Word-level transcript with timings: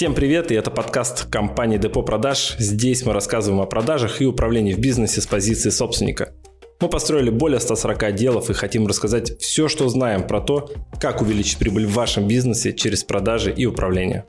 Всем 0.00 0.14
привет, 0.14 0.50
и 0.50 0.54
это 0.54 0.70
подкаст 0.70 1.26
компании 1.26 1.76
Депо 1.76 2.02
Продаж. 2.02 2.56
Здесь 2.58 3.04
мы 3.04 3.12
рассказываем 3.12 3.60
о 3.60 3.66
продажах 3.66 4.22
и 4.22 4.24
управлении 4.24 4.72
в 4.72 4.78
бизнесе 4.78 5.20
с 5.20 5.26
позиции 5.26 5.68
собственника. 5.68 6.32
Мы 6.80 6.88
построили 6.88 7.28
более 7.28 7.60
140 7.60 8.04
отделов 8.04 8.48
и 8.48 8.54
хотим 8.54 8.86
рассказать 8.86 9.38
все, 9.42 9.68
что 9.68 9.86
знаем 9.90 10.26
про 10.26 10.40
то, 10.40 10.72
как 10.98 11.20
увеличить 11.20 11.58
прибыль 11.58 11.84
в 11.84 11.92
вашем 11.92 12.26
бизнесе 12.26 12.72
через 12.72 13.04
продажи 13.04 13.52
и 13.52 13.66
управление. 13.66 14.24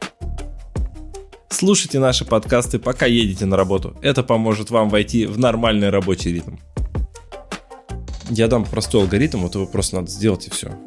Слушайте 1.48 2.00
наши 2.00 2.26
подкасты, 2.26 2.78
пока 2.78 3.06
едете 3.06 3.46
на 3.46 3.56
работу. 3.56 3.96
Это 4.02 4.24
поможет 4.24 4.72
вам 4.72 4.90
войти 4.90 5.26
в 5.26 5.40
нормальный 5.40 5.90
рабочий 5.90 6.34
ритм. 6.34 6.58
Я 8.30 8.50
дам 8.50 8.66
простой 8.66 9.04
алгоритм, 9.04 9.38
вот 9.38 9.56
его 9.56 9.68
просто 9.68 9.96
надо 9.96 10.12
сделать 10.12 10.48
и 10.48 10.50
все. 10.50 10.78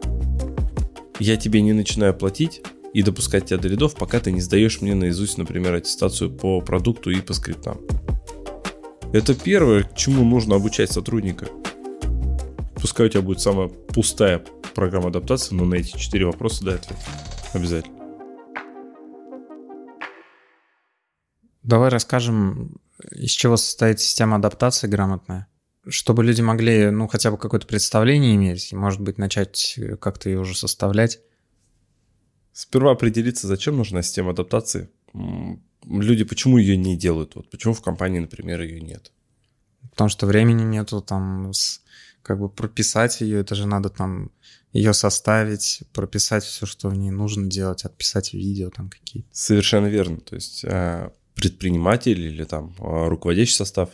Я 1.19 1.39
тебе 1.39 1.63
не 1.63 1.73
начинаю 1.73 2.13
платить, 2.13 2.61
и 2.95 3.03
допускать 3.03 3.47
тебя 3.47 3.59
до 3.59 3.69
рядов, 3.69 3.97
пока 3.97 4.21
ты 4.21 4.31
не 4.31 4.41
сдаешь 4.41 4.81
мне 4.81 4.95
наизусть, 4.95 5.37
например, 5.37 5.75
аттестацию 5.75 6.31
по 6.31 6.61
продукту 6.61 7.11
и 7.11 7.21
по 7.21 7.35
скриптам. 7.35 7.81
Это 9.13 9.35
первое, 9.35 9.91
чему 9.97 10.25
нужно 10.25 10.55
обучать 10.55 10.93
сотрудника. 10.93 11.49
Пускай 12.77 13.07
у 13.07 13.09
тебя 13.09 13.23
будет 13.23 13.41
самая 13.41 13.69
пустая 13.69 14.45
программа 14.75 15.09
адаптации, 15.09 15.57
но 15.57 15.65
на 15.65 15.75
эти 15.75 15.97
четыре 15.97 16.27
вопроса 16.27 16.65
дай 16.65 16.77
ответ. 16.77 16.99
Обязательно. 17.53 17.99
Давай 21.65 21.89
расскажем, 21.89 22.77
из 23.11 23.33
чего 23.33 23.57
состоит 23.57 23.99
система 23.99 24.37
адаптации 24.37 24.87
грамотная, 24.87 25.49
чтобы 25.89 26.23
люди 26.23 26.43
могли, 26.43 26.91
ну, 26.91 27.09
хотя 27.09 27.33
бы 27.33 27.39
какое-то 27.39 27.67
представление 27.67 28.37
иметь, 28.37 28.73
может 28.73 29.01
быть, 29.01 29.19
начать 29.19 29.79
как-то 30.01 30.29
ее 30.29 30.39
уже 30.39 30.57
составлять. 30.57 31.19
Сперва 32.55 32.93
определиться, 32.93 33.49
зачем 33.49 33.77
нужна 33.77 34.03
система 34.03 34.31
адаптации. 34.31 34.89
Люди 35.85 36.23
почему 36.23 36.57
ее 36.57 36.77
не 36.77 36.97
делают? 36.97 37.35
Вот 37.35 37.51
почему 37.51 37.75
в 37.75 37.83
компании, 37.83 38.21
например, 38.21 38.63
ее 38.63 38.81
нет? 38.81 39.11
Потому 39.91 40.09
что 40.09 40.27
времени 40.27 40.63
нету 40.63 41.03
там 41.03 41.51
как 42.23 42.39
бы 42.39 42.49
прописать 42.49 43.21
ее, 43.21 43.41
это 43.41 43.57
же 43.57 43.67
надо 43.67 43.89
там 43.91 44.31
ее 44.73 44.95
составить, 44.95 45.83
прописать 45.93 46.45
все, 46.45 46.65
что 46.65 46.89
в 46.89 46.95
ней 46.95 47.11
нужно 47.11 47.51
делать, 47.51 47.85
отписать 47.85 48.33
видео 48.33 48.71
там 48.71 48.89
какие-то. 48.89 49.29
Совершенно 49.33 49.87
верно. 49.87 50.19
То 50.19 50.37
есть 50.37 50.65
а, 50.65 51.13
предприниматель 51.35 52.21
или 52.21 52.45
там 52.45 52.73
а, 52.79 53.09
руководящий 53.09 53.57
состав, 53.57 53.91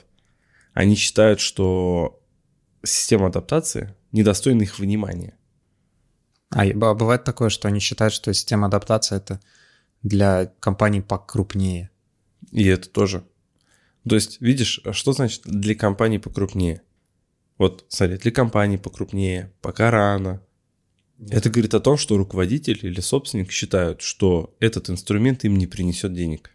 они 0.74 0.96
считают, 0.96 1.40
что 1.40 2.20
система 2.84 3.28
адаптации 3.28 3.94
недостойна 4.12 4.62
их 4.62 4.78
внимания. 4.78 5.34
А 6.50 6.66
бывает 6.74 7.24
такое, 7.24 7.48
что 7.48 7.68
они 7.68 7.80
считают, 7.80 8.12
что 8.12 8.32
система 8.34 8.66
адаптации 8.66 9.16
это 9.16 9.40
для 10.02 10.46
компаний 10.60 11.00
покрупнее. 11.00 11.90
И 12.50 12.64
это 12.64 12.88
тоже. 12.88 13.24
То 14.08 14.14
есть, 14.14 14.40
видишь, 14.40 14.80
что 14.92 15.12
значит 15.12 15.42
для 15.44 15.74
компаний 15.74 16.18
покрупнее? 16.18 16.82
Вот, 17.58 17.84
смотри, 17.88 18.16
для 18.16 18.32
компаний 18.32 18.78
покрупнее, 18.78 19.52
пока 19.60 19.90
рано. 19.90 20.42
Да. 21.18 21.36
Это 21.36 21.50
говорит 21.50 21.74
о 21.74 21.80
том, 21.80 21.98
что 21.98 22.16
руководитель 22.16 22.78
или 22.82 23.00
собственник 23.00 23.52
считают, 23.52 24.00
что 24.00 24.56
этот 24.58 24.88
инструмент 24.88 25.44
им 25.44 25.56
не 25.56 25.66
принесет 25.66 26.14
денег. 26.14 26.50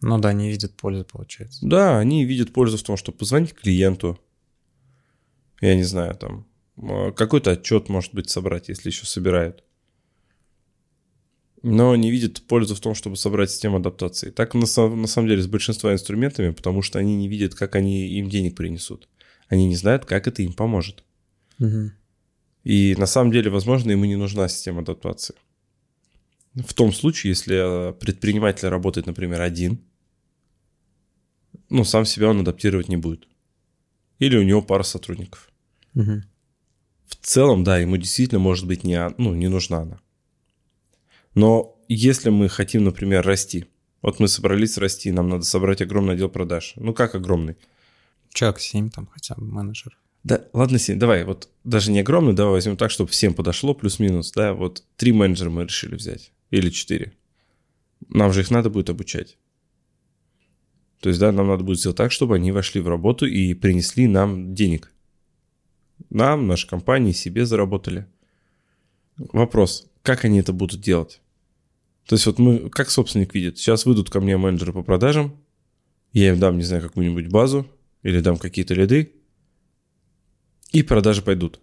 Ну 0.00 0.18
да, 0.18 0.30
они 0.30 0.48
видят 0.48 0.74
пользу, 0.76 1.04
получается. 1.04 1.66
Да, 1.66 1.98
они 1.98 2.24
видят 2.24 2.52
пользу 2.52 2.78
в 2.78 2.82
том, 2.82 2.96
что 2.96 3.12
позвонить 3.12 3.52
клиенту, 3.52 4.18
я 5.60 5.76
не 5.76 5.82
знаю, 5.82 6.14
там, 6.14 6.46
какой-то 7.16 7.52
отчет, 7.52 7.88
может 7.88 8.14
быть, 8.14 8.30
собрать, 8.30 8.68
если 8.68 8.90
еще 8.90 9.06
собирают. 9.06 9.64
Но 11.62 11.96
не 11.96 12.10
видят 12.10 12.42
пользу 12.42 12.76
в 12.76 12.80
том, 12.80 12.94
чтобы 12.94 13.16
собрать 13.16 13.50
систему 13.50 13.78
адаптации. 13.78 14.30
Так 14.30 14.54
на, 14.54 14.60
на 14.60 15.06
самом 15.06 15.28
деле 15.28 15.42
с 15.42 15.48
большинством 15.48 15.92
инструментами, 15.92 16.50
потому 16.50 16.82
что 16.82 17.00
они 17.00 17.16
не 17.16 17.28
видят, 17.28 17.54
как 17.54 17.74
они 17.74 18.06
им 18.08 18.28
денег 18.28 18.54
принесут. 18.54 19.08
Они 19.48 19.66
не 19.66 19.74
знают, 19.74 20.04
как 20.04 20.28
это 20.28 20.42
им 20.42 20.52
поможет. 20.52 21.02
Угу. 21.58 21.90
И 22.62 22.94
на 22.96 23.06
самом 23.06 23.32
деле, 23.32 23.50
возможно, 23.50 23.90
ему 23.90 24.04
не 24.04 24.14
нужна 24.14 24.48
система 24.48 24.82
адаптации. 24.82 25.34
В 26.54 26.74
том 26.74 26.92
случае, 26.92 27.30
если 27.30 27.92
предприниматель 27.98 28.68
работает, 28.68 29.06
например, 29.06 29.40
один, 29.40 29.80
ну, 31.70 31.82
сам 31.84 32.04
себя 32.04 32.28
он 32.28 32.40
адаптировать 32.40 32.88
не 32.88 32.96
будет. 32.96 33.26
Или 34.20 34.36
у 34.36 34.42
него 34.42 34.62
пара 34.62 34.84
сотрудников. 34.84 35.50
Угу 35.94 36.22
в 37.08 37.16
целом, 37.26 37.64
да, 37.64 37.78
ему 37.78 37.96
действительно 37.96 38.38
может 38.38 38.66
быть 38.66 38.84
не, 38.84 39.00
ну, 39.16 39.34
не 39.34 39.48
нужна 39.48 39.78
она. 39.78 40.00
Но 41.34 41.80
если 41.88 42.30
мы 42.30 42.48
хотим, 42.48 42.84
например, 42.84 43.24
расти, 43.26 43.66
вот 44.02 44.20
мы 44.20 44.28
собрались 44.28 44.78
расти, 44.78 45.10
нам 45.10 45.28
надо 45.28 45.44
собрать 45.44 45.80
огромный 45.80 46.14
отдел 46.14 46.28
продаж. 46.28 46.74
Ну 46.76 46.92
как 46.92 47.14
огромный? 47.14 47.56
Человек 48.32 48.60
7 48.60 48.90
там 48.90 49.06
хотя 49.06 49.34
бы 49.34 49.44
менеджеров. 49.44 49.98
Да, 50.24 50.44
ладно, 50.52 50.78
7, 50.78 50.98
давай, 50.98 51.24
вот 51.24 51.48
даже 51.64 51.90
не 51.90 52.00
огромный, 52.00 52.34
давай 52.34 52.52
возьмем 52.52 52.76
так, 52.76 52.90
чтобы 52.90 53.10
всем 53.10 53.34
подошло, 53.34 53.72
плюс-минус, 53.72 54.32
да, 54.32 54.52
вот 54.52 54.84
три 54.96 55.12
менеджера 55.12 55.48
мы 55.48 55.64
решили 55.64 55.94
взять, 55.94 56.32
или 56.50 56.70
четыре. 56.70 57.14
Нам 58.08 58.32
же 58.32 58.40
их 58.40 58.50
надо 58.50 58.68
будет 58.68 58.90
обучать. 58.90 59.38
То 61.00 61.08
есть, 61.08 61.20
да, 61.20 61.30
нам 61.32 61.46
надо 61.46 61.64
будет 61.64 61.78
сделать 61.78 61.96
так, 61.96 62.12
чтобы 62.12 62.34
они 62.34 62.52
вошли 62.52 62.80
в 62.80 62.88
работу 62.88 63.26
и 63.26 63.54
принесли 63.54 64.06
нам 64.06 64.54
денег 64.54 64.92
нам, 66.10 66.46
нашей 66.46 66.68
компании, 66.68 67.12
себе 67.12 67.46
заработали. 67.46 68.06
Вопрос, 69.16 69.90
как 70.02 70.24
они 70.24 70.40
это 70.40 70.52
будут 70.52 70.80
делать? 70.80 71.20
То 72.06 72.14
есть 72.14 72.26
вот 72.26 72.38
мы, 72.38 72.70
как 72.70 72.90
собственник 72.90 73.34
видит, 73.34 73.58
сейчас 73.58 73.84
выйдут 73.84 74.10
ко 74.10 74.20
мне 74.20 74.36
менеджеры 74.36 74.72
по 74.72 74.82
продажам, 74.82 75.36
я 76.12 76.30
им 76.30 76.40
дам, 76.40 76.56
не 76.56 76.64
знаю, 76.64 76.82
какую-нибудь 76.82 77.28
базу 77.28 77.66
или 78.02 78.20
дам 78.20 78.38
какие-то 78.38 78.74
лиды, 78.74 79.12
и 80.72 80.82
продажи 80.82 81.22
пойдут. 81.22 81.60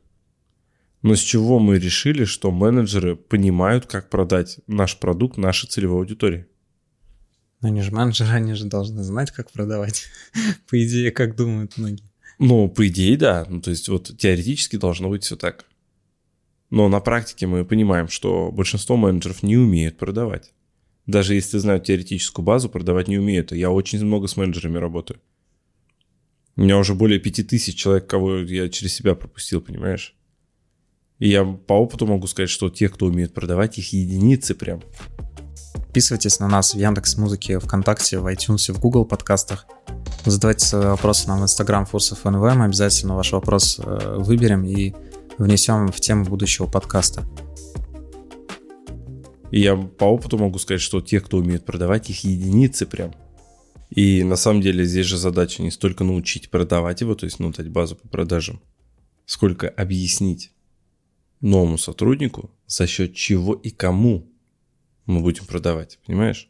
Но 1.01 1.15
с 1.15 1.19
чего 1.19 1.59
мы 1.59 1.77
решили, 1.77 2.25
что 2.25 2.51
менеджеры 2.51 3.15
понимают, 3.15 3.85
как 3.85 4.09
продать 4.09 4.59
наш 4.67 4.97
продукт 4.97 5.37
нашей 5.37 5.67
целевой 5.67 5.99
аудитории? 5.99 6.47
Они 7.61 7.81
же 7.81 7.91
менеджеры, 7.91 8.31
они 8.31 8.53
же 8.53 8.65
должны 8.65 9.03
знать, 9.03 9.31
как 9.31 9.51
продавать. 9.51 10.05
По 10.69 10.83
идее, 10.83 11.11
как 11.11 11.35
думают 11.35 11.77
многие. 11.77 12.03
Ну, 12.39 12.67
по 12.69 12.87
идее, 12.87 13.17
да. 13.17 13.45
Ну, 13.49 13.61
то 13.61 13.71
есть 13.71 13.89
вот 13.89 14.17
теоретически 14.17 14.75
должно 14.75 15.09
быть 15.09 15.23
все 15.23 15.35
так. 15.35 15.65
Но 16.69 16.89
на 16.89 16.99
практике 16.99 17.47
мы 17.47 17.63
понимаем, 17.63 18.07
что 18.07 18.51
большинство 18.51 18.97
менеджеров 18.97 19.43
не 19.43 19.57
умеют 19.57 19.97
продавать. 19.97 20.51
Даже 21.05 21.35
если 21.35 21.59
знают 21.59 21.85
теоретическую 21.85 22.43
базу, 22.43 22.69
продавать 22.69 23.07
не 23.07 23.17
умеют. 23.17 23.51
Я 23.51 23.71
очень 23.71 24.03
много 24.03 24.27
с 24.27 24.37
менеджерами 24.37 24.77
работаю. 24.77 25.19
У 26.57 26.61
меня 26.61 26.77
уже 26.77 26.95
более 26.95 27.19
пяти 27.19 27.43
тысяч 27.43 27.75
человек, 27.75 28.07
кого 28.07 28.37
я 28.37 28.69
через 28.69 28.93
себя 28.93 29.13
пропустил, 29.13 29.61
понимаешь? 29.61 30.15
И 31.19 31.29
я 31.29 31.45
по 31.45 31.73
опыту 31.73 32.07
могу 32.07 32.27
сказать, 32.27 32.49
что 32.49 32.69
те, 32.69 32.89
кто 32.89 33.05
умеет 33.05 33.33
продавать, 33.33 33.77
их 33.77 33.93
единицы 33.93 34.55
прям. 34.55 34.81
Подписывайтесь 35.73 36.39
на 36.39 36.47
нас 36.47 36.73
в 36.73 36.77
Яндекс 36.77 37.17
Музыке, 37.17 37.59
ВКонтакте, 37.59 38.19
в 38.19 38.27
iTunes, 38.27 38.73
в 38.73 38.79
Google 38.79 39.05
подкастах. 39.05 39.65
Задавайте 40.25 40.65
свои 40.65 40.85
вопросы 40.85 41.27
нам 41.27 41.41
в 41.41 41.43
Instagram 41.43 41.85
Фурсов 41.85 42.25
НВ. 42.25 42.39
Мы 42.55 42.65
обязательно 42.65 43.15
ваш 43.15 43.31
вопрос 43.31 43.79
э, 43.79 44.15
выберем 44.17 44.65
и 44.65 44.95
внесем 45.37 45.91
в 45.91 45.99
тему 45.99 46.25
будущего 46.25 46.65
подкаста. 46.65 47.23
И 49.51 49.59
я 49.59 49.75
по 49.75 50.05
опыту 50.05 50.39
могу 50.39 50.57
сказать, 50.57 50.81
что 50.81 50.99
те, 50.99 51.21
кто 51.21 51.37
умеет 51.37 51.63
продавать, 51.63 52.09
их 52.09 52.23
единицы 52.23 52.87
прям. 52.87 53.13
И 53.91 54.23
на 54.23 54.35
самом 54.35 54.61
деле 54.61 54.83
здесь 54.85 55.05
же 55.05 55.17
задача 55.17 55.61
не 55.61 55.69
столько 55.69 56.03
научить 56.03 56.49
продавать 56.49 57.01
его, 57.01 57.13
то 57.13 57.25
есть 57.25 57.37
ну, 57.37 57.51
дать 57.51 57.69
базу 57.69 57.95
по 57.95 58.07
продажам, 58.07 58.59
сколько 59.27 59.69
объяснить 59.69 60.51
новому 61.39 61.77
сотруднику, 61.77 62.49
за 62.65 62.87
счет 62.87 63.13
чего 63.13 63.53
и 63.53 63.69
кому 63.69 64.27
мы 65.05 65.19
будем 65.19 65.45
продавать, 65.45 65.99
понимаешь? 66.07 66.49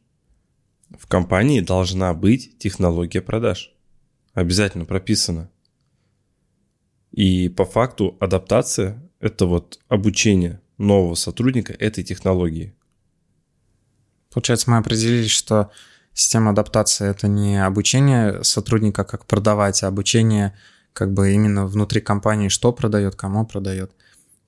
В 0.97 1.07
компании 1.07 1.62
должна 1.62 2.13
быть 2.13 2.57
технология 2.57 3.21
продаж. 3.21 3.74
Обязательно 4.33 4.86
прописано. 4.86 5.50
И 7.12 7.50
по 7.50 7.65
факту 7.65 8.18
адаптация– 8.19 9.01
это 9.19 9.45
вот 9.45 9.80
обучение 9.88 10.62
нового 10.77 11.15
сотрудника 11.15 11.74
этой 11.74 12.03
технологии. 12.03 12.75
Получается, 14.33 14.69
мы 14.69 14.77
определились, 14.77 15.31
что 15.31 15.71
система 16.13 16.51
адаптации– 16.51 17.07
это 17.09 17.27
не 17.27 17.63
обучение 17.63 18.44
сотрудника, 18.44 19.06
как 19.06 19.25
продавать, 19.25 19.81
а 19.83 19.88
обучение 19.88 20.57
как 20.91 21.13
бы 21.13 21.33
именно 21.33 21.65
внутри 21.65 22.01
компании, 22.01 22.50
что 22.50 22.74
продает, 22.74 23.15
кому 23.15 23.45
продает. 23.45 23.91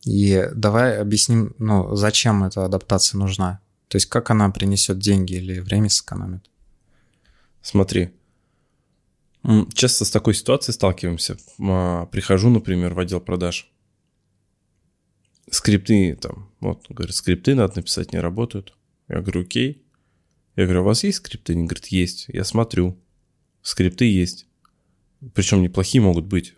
И 0.03 0.49
давай 0.53 0.97
объясним, 0.99 1.53
ну, 1.57 1.95
зачем 1.95 2.43
эта 2.43 2.65
адаптация 2.65 3.17
нужна. 3.17 3.61
То 3.87 3.95
есть 3.95 4.07
как 4.07 4.29
она 4.29 4.49
принесет 4.49 4.99
деньги 4.99 5.33
или 5.35 5.59
время 5.59 5.89
сэкономит? 5.89 6.49
Смотри, 7.61 8.11
часто 9.73 10.05
с 10.05 10.11
такой 10.11 10.33
ситуацией 10.33 10.73
сталкиваемся. 10.73 11.37
А, 11.59 12.05
прихожу, 12.07 12.49
например, 12.49 12.93
в 12.93 12.99
отдел 12.99 13.21
продаж. 13.21 13.71
Скрипты 15.49 16.15
там, 16.15 16.51
вот, 16.59 16.85
говорят, 16.89 17.15
скрипты 17.15 17.55
надо 17.55 17.77
написать, 17.77 18.11
не 18.11 18.19
работают. 18.19 18.75
Я 19.07 19.21
говорю, 19.21 19.41
окей. 19.41 19.85
Я 20.57 20.65
говорю, 20.65 20.79
а 20.79 20.83
у 20.83 20.85
вас 20.85 21.03
есть 21.03 21.19
скрипты? 21.19 21.53
Они 21.53 21.63
говорят, 21.63 21.87
есть. 21.87 22.25
Я 22.27 22.43
смотрю. 22.43 22.97
Скрипты 23.61 24.05
есть. 24.05 24.47
Причем 25.33 25.61
неплохие 25.61 26.01
могут 26.01 26.25
быть. 26.25 26.55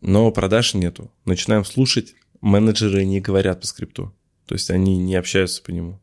Но 0.00 0.30
продаж 0.30 0.74
нету. 0.74 1.10
Начинаем 1.24 1.64
слушать, 1.64 2.14
менеджеры 2.40 3.04
не 3.04 3.20
говорят 3.20 3.60
по 3.60 3.66
скрипту. 3.66 4.14
То 4.46 4.54
есть 4.54 4.70
они 4.70 4.96
не 4.96 5.16
общаются 5.16 5.62
по 5.62 5.70
нему. 5.70 6.00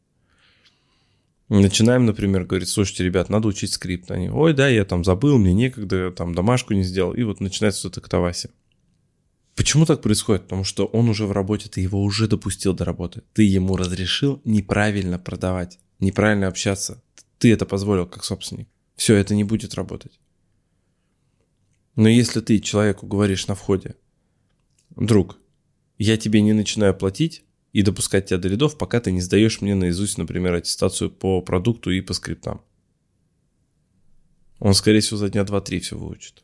Начинаем, 1.50 2.06
например, 2.06 2.46
говорить, 2.46 2.70
слушайте, 2.70 3.04
ребят, 3.04 3.30
надо 3.30 3.48
учить 3.48 3.72
скрипт. 3.72 4.10
Они, 4.12 4.30
ой, 4.30 4.54
да, 4.54 4.68
я 4.68 4.86
там 4.86 5.04
забыл, 5.04 5.38
мне 5.38 5.54
некогда, 5.54 6.12
там 6.12 6.34
домашку 6.34 6.74
не 6.74 6.84
сделал. 6.84 7.14
И 7.14 7.24
вот 7.24 7.40
начинается 7.40 7.88
вот 7.88 7.94
это 7.94 8.02
катавасия. 8.02 8.52
Почему 9.56 9.86
так 9.86 10.02
происходит? 10.02 10.44
Потому 10.44 10.64
что 10.64 10.86
он 10.86 11.10
уже 11.10 11.28
в 11.28 11.32
работе, 11.32 11.70
ты 11.70 11.82
его 11.82 12.02
уже 12.02 12.28
допустил 12.28 12.74
до 12.74 12.86
работы. 12.86 13.22
Ты 13.34 13.44
ему 13.44 13.76
разрешил 13.78 14.42
неправильно 14.46 15.20
продавать, 15.20 15.80
неправильно 16.00 16.48
общаться. 16.48 17.04
Ты 17.38 17.52
это 17.54 17.66
позволил 17.66 18.08
как 18.08 18.24
собственник. 18.24 18.68
Все, 18.96 19.16
это 19.16 19.36
не 19.36 19.44
будет 19.44 19.76
работать. 19.76 20.20
Но 21.96 22.10
если 22.10 22.42
ты 22.42 22.60
человеку 22.60 23.06
говоришь 23.06 23.46
на 23.48 23.54
входе, 23.54 23.96
друг, 24.96 25.38
я 26.00 26.18
тебе 26.18 26.42
не 26.42 26.54
начинаю 26.54 26.96
платить 26.96 27.44
и 27.74 27.82
допускать 27.82 28.28
тебя 28.28 28.38
до 28.38 28.48
рядов, 28.48 28.78
пока 28.78 29.02
ты 29.02 29.12
не 29.12 29.20
сдаешь 29.20 29.60
мне 29.60 29.76
наизусть, 29.76 30.18
например, 30.18 30.54
аттестацию 30.54 31.12
по 31.12 31.42
продукту 31.42 31.92
и 31.92 32.02
по 32.02 32.14
скриптам. 32.14 32.62
Он, 34.60 34.74
скорее 34.74 35.02
всего, 35.02 35.18
за 35.18 35.30
дня 35.30 35.42
2-3 35.42 35.80
все 35.80 35.98
выучит. 35.98 36.44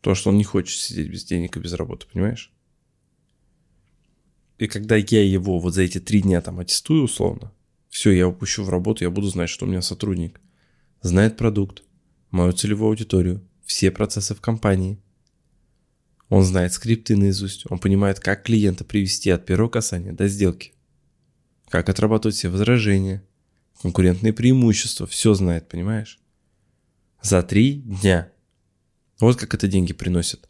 То, 0.00 0.14
что 0.14 0.30
он 0.30 0.36
не 0.36 0.44
хочет 0.44 0.78
сидеть 0.78 1.08
без 1.08 1.24
денег 1.24 1.56
и 1.56 1.60
без 1.60 1.72
работы, 1.72 2.06
понимаешь? 2.12 2.52
И 4.58 4.66
когда 4.66 4.96
я 4.96 5.24
его 5.24 5.58
вот 5.58 5.74
за 5.74 5.82
эти 5.82 6.00
три 6.00 6.20
дня 6.20 6.40
там 6.42 6.58
аттестую 6.58 7.04
условно, 7.04 7.52
все, 7.88 8.10
я 8.10 8.28
упущу 8.28 8.64
в 8.64 8.70
работу, 8.70 9.04
я 9.04 9.10
буду 9.10 9.28
знать, 9.28 9.48
что 9.48 9.64
у 9.64 9.68
меня 9.68 9.82
сотрудник 9.82 10.40
знает 11.00 11.36
продукт, 11.36 11.84
мою 12.30 12.52
целевую 12.52 12.88
аудиторию, 12.88 13.46
все 13.64 13.90
процессы 13.90 14.34
в 14.34 14.40
компании. 14.40 14.98
Он 16.32 16.42
знает 16.44 16.72
скрипты 16.72 17.14
наизусть, 17.14 17.64
он 17.68 17.78
понимает, 17.78 18.18
как 18.18 18.44
клиента 18.44 18.84
привести 18.84 19.28
от 19.28 19.44
первого 19.44 19.68
касания 19.68 20.14
до 20.14 20.28
сделки, 20.28 20.72
как 21.68 21.90
отрабатывать 21.90 22.36
все 22.36 22.48
возражения, 22.48 23.22
конкурентные 23.82 24.32
преимущества, 24.32 25.06
все 25.06 25.34
знает, 25.34 25.68
понимаешь? 25.68 26.18
За 27.20 27.42
три 27.42 27.74
дня. 27.74 28.32
Вот 29.20 29.36
как 29.36 29.52
это 29.52 29.68
деньги 29.68 29.92
приносит. 29.92 30.48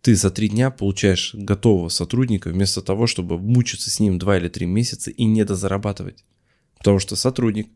Ты 0.00 0.14
за 0.14 0.30
три 0.30 0.48
дня 0.48 0.70
получаешь 0.70 1.34
готового 1.34 1.88
сотрудника 1.88 2.50
вместо 2.50 2.80
того, 2.80 3.08
чтобы 3.08 3.36
мучиться 3.36 3.90
с 3.90 3.98
ним 3.98 4.16
два 4.16 4.38
или 4.38 4.48
три 4.48 4.66
месяца 4.66 5.10
и 5.10 5.24
не 5.24 5.44
дозарабатывать. 5.44 6.24
Потому 6.78 7.00
что 7.00 7.16
сотрудник, 7.16 7.68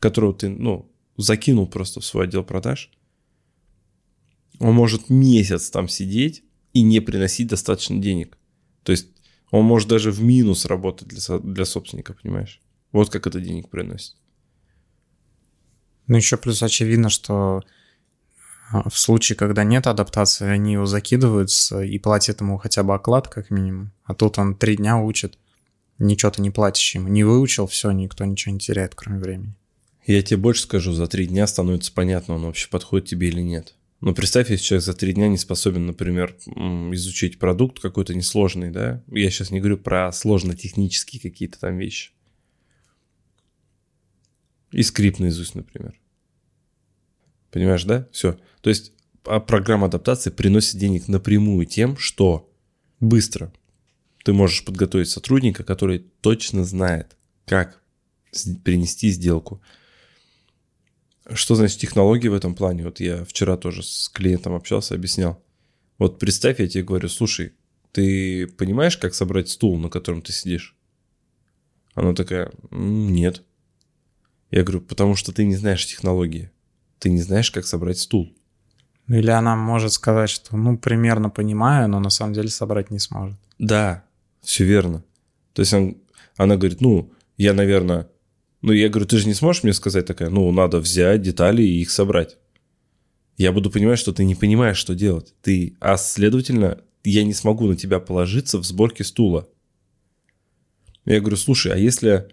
которого 0.00 0.34
ты, 0.34 0.48
ну, 0.48 0.90
закинул 1.16 1.68
просто 1.68 2.00
в 2.00 2.04
свой 2.04 2.24
отдел 2.24 2.42
продаж, 2.42 2.90
он 4.58 4.74
может 4.74 5.08
месяц 5.08 5.70
там 5.70 5.86
сидеть 5.86 6.42
и 6.72 6.82
не 6.82 7.00
приносить 7.00 7.48
достаточно 7.48 7.98
денег. 7.98 8.36
То 8.82 8.92
есть 8.92 9.08
он 9.50 9.64
может 9.64 9.88
даже 9.88 10.10
в 10.10 10.22
минус 10.22 10.64
работать 10.64 11.08
для, 11.08 11.38
для 11.38 11.64
собственника, 11.64 12.14
понимаешь? 12.14 12.60
Вот 12.92 13.10
как 13.10 13.26
это 13.26 13.40
денег 13.40 13.68
приносит. 13.68 14.16
Ну, 16.06 16.16
еще 16.16 16.36
плюс 16.36 16.62
очевидно, 16.62 17.08
что 17.08 17.62
а, 18.72 18.88
в 18.88 18.98
случае, 18.98 19.36
когда 19.36 19.64
нет 19.64 19.86
адаптации, 19.86 20.46
они 20.46 20.74
его 20.74 20.86
закидываются 20.86 21.82
и 21.82 21.98
платят 21.98 22.40
ему 22.40 22.58
хотя 22.58 22.82
бы 22.82 22.94
оклад, 22.94 23.28
как 23.28 23.50
минимум. 23.50 23.92
А 24.04 24.14
тут 24.14 24.38
он 24.38 24.54
три 24.56 24.76
дня 24.76 24.98
учит, 24.98 25.38
ничего 25.98 26.30
ты 26.30 26.42
не 26.42 26.50
платишь 26.50 26.94
ему. 26.94 27.08
Не 27.08 27.24
выучил, 27.24 27.66
все, 27.66 27.90
никто 27.90 28.24
ничего 28.24 28.52
не 28.54 28.60
теряет, 28.60 28.94
кроме 28.94 29.20
времени. 29.20 29.54
Я 30.06 30.22
тебе 30.22 30.38
больше 30.38 30.62
скажу, 30.62 30.92
за 30.92 31.06
три 31.06 31.26
дня 31.26 31.46
становится 31.46 31.92
понятно, 31.92 32.34
он 32.34 32.44
вообще 32.44 32.68
подходит 32.68 33.08
тебе 33.08 33.28
или 33.28 33.42
нет. 33.42 33.74
Но 34.00 34.14
представь, 34.14 34.50
если 34.50 34.64
человек 34.64 34.84
за 34.84 34.94
три 34.94 35.12
дня 35.12 35.28
не 35.28 35.36
способен, 35.36 35.86
например, 35.86 36.34
изучить 36.46 37.38
продукт 37.38 37.80
какой-то 37.80 38.14
несложный, 38.14 38.70
да? 38.70 39.04
Я 39.08 39.30
сейчас 39.30 39.50
не 39.50 39.60
говорю 39.60 39.76
про 39.76 40.10
сложно-технические 40.10 41.20
какие-то 41.20 41.60
там 41.60 41.76
вещи. 41.76 42.12
И 44.72 44.82
скрипт 44.82 45.18
наизусть, 45.18 45.54
например. 45.54 46.00
Понимаешь, 47.50 47.84
да? 47.84 48.08
Все. 48.12 48.38
То 48.62 48.70
есть 48.70 48.92
а 49.24 49.40
программа 49.40 49.86
адаптации 49.86 50.30
приносит 50.30 50.78
денег 50.78 51.08
напрямую 51.08 51.66
тем, 51.66 51.96
что 51.96 52.50
быстро 53.00 53.52
ты 54.24 54.32
можешь 54.32 54.64
подготовить 54.64 55.08
сотрудника, 55.08 55.64
который 55.64 56.06
точно 56.20 56.64
знает, 56.64 57.16
как 57.46 57.82
принести 58.64 59.10
сделку, 59.10 59.60
что 61.34 61.54
значит 61.54 61.78
технологии 61.78 62.28
в 62.28 62.34
этом 62.34 62.54
плане? 62.54 62.84
Вот 62.84 63.00
я 63.00 63.24
вчера 63.24 63.56
тоже 63.56 63.82
с 63.82 64.08
клиентом 64.08 64.54
общался, 64.54 64.94
объяснял. 64.94 65.42
Вот 65.98 66.18
представь, 66.18 66.60
я 66.60 66.68
тебе 66.68 66.84
говорю, 66.84 67.08
слушай, 67.08 67.52
ты 67.92 68.46
понимаешь, 68.46 68.96
как 68.96 69.14
собрать 69.14 69.48
стул, 69.48 69.78
на 69.78 69.88
котором 69.88 70.22
ты 70.22 70.32
сидишь? 70.32 70.76
Она 71.94 72.14
такая, 72.14 72.52
нет. 72.70 73.42
Я 74.50 74.62
говорю, 74.62 74.80
потому 74.80 75.16
что 75.16 75.32
ты 75.32 75.44
не 75.44 75.56
знаешь 75.56 75.86
технологии. 75.86 76.50
Ты 76.98 77.10
не 77.10 77.20
знаешь, 77.20 77.50
как 77.50 77.66
собрать 77.66 77.98
стул. 77.98 78.34
Ну, 79.06 79.16
или 79.16 79.30
она 79.30 79.56
может 79.56 79.92
сказать, 79.92 80.30
что 80.30 80.56
ну 80.56 80.78
примерно 80.78 81.30
понимаю, 81.30 81.88
но 81.88 81.98
на 81.98 82.10
самом 82.10 82.32
деле 82.32 82.48
собрать 82.48 82.90
не 82.90 82.98
сможет. 82.98 83.36
Да, 83.58 84.04
все 84.40 84.64
верно. 84.64 85.04
То 85.52 85.62
есть 85.62 85.72
он, 85.72 85.96
она 86.36 86.56
говорит, 86.56 86.80
ну, 86.80 87.12
я, 87.36 87.52
наверное, 87.52 88.08
ну, 88.62 88.72
я 88.72 88.88
говорю, 88.88 89.06
ты 89.06 89.18
же 89.18 89.26
не 89.26 89.34
сможешь 89.34 89.62
мне 89.62 89.72
сказать 89.72 90.06
такая, 90.06 90.28
ну, 90.28 90.50
надо 90.52 90.78
взять 90.78 91.22
детали 91.22 91.62
и 91.62 91.80
их 91.80 91.90
собрать. 91.90 92.36
Я 93.36 93.52
буду 93.52 93.70
понимать, 93.70 93.98
что 93.98 94.12
ты 94.12 94.24
не 94.24 94.34
понимаешь, 94.34 94.76
что 94.76 94.94
делать. 94.94 95.34
Ты, 95.40 95.76
а 95.80 95.96
следовательно, 95.96 96.82
я 97.04 97.24
не 97.24 97.32
смогу 97.32 97.66
на 97.66 97.76
тебя 97.76 97.98
положиться 97.98 98.58
в 98.58 98.64
сборке 98.64 99.02
стула. 99.02 99.48
Я 101.06 101.20
говорю, 101.20 101.36
слушай, 101.36 101.72
а 101.72 101.76
если 101.76 102.28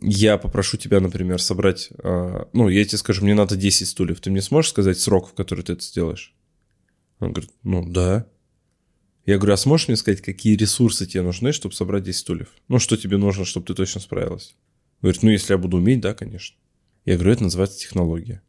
я 0.00 0.38
попрошу 0.38 0.76
тебя, 0.76 1.00
например, 1.00 1.42
собрать, 1.42 1.88
э, 1.98 2.44
ну, 2.52 2.68
я 2.68 2.84
тебе 2.84 2.98
скажу, 2.98 3.24
мне 3.24 3.34
надо 3.34 3.56
10 3.56 3.88
стульев, 3.88 4.20
ты 4.20 4.30
мне 4.30 4.40
сможешь 4.40 4.70
сказать 4.70 5.00
срок, 5.00 5.30
в 5.30 5.34
который 5.34 5.64
ты 5.64 5.72
это 5.72 5.82
сделаешь? 5.82 6.32
Он 7.18 7.32
говорит, 7.32 7.50
ну, 7.64 7.84
да. 7.84 8.26
Я 9.26 9.38
говорю, 9.38 9.54
а 9.54 9.56
сможешь 9.56 9.88
мне 9.88 9.96
сказать, 9.96 10.20
какие 10.20 10.56
ресурсы 10.56 11.06
тебе 11.06 11.22
нужны, 11.22 11.52
чтобы 11.52 11.74
собрать 11.74 12.04
10 12.04 12.20
стульев? 12.20 12.48
Ну, 12.68 12.78
что 12.78 12.96
тебе 12.96 13.16
нужно, 13.16 13.44
чтобы 13.44 13.66
ты 13.66 13.74
точно 13.74 14.00
справилась? 14.00 14.54
Говорит, 15.04 15.22
ну 15.22 15.28
если 15.28 15.52
я 15.52 15.58
буду 15.58 15.76
уметь, 15.76 16.00
да, 16.00 16.14
конечно. 16.14 16.56
Я 17.04 17.16
говорю, 17.16 17.32
это 17.32 17.42
называется 17.42 17.78
технология. 17.78 18.40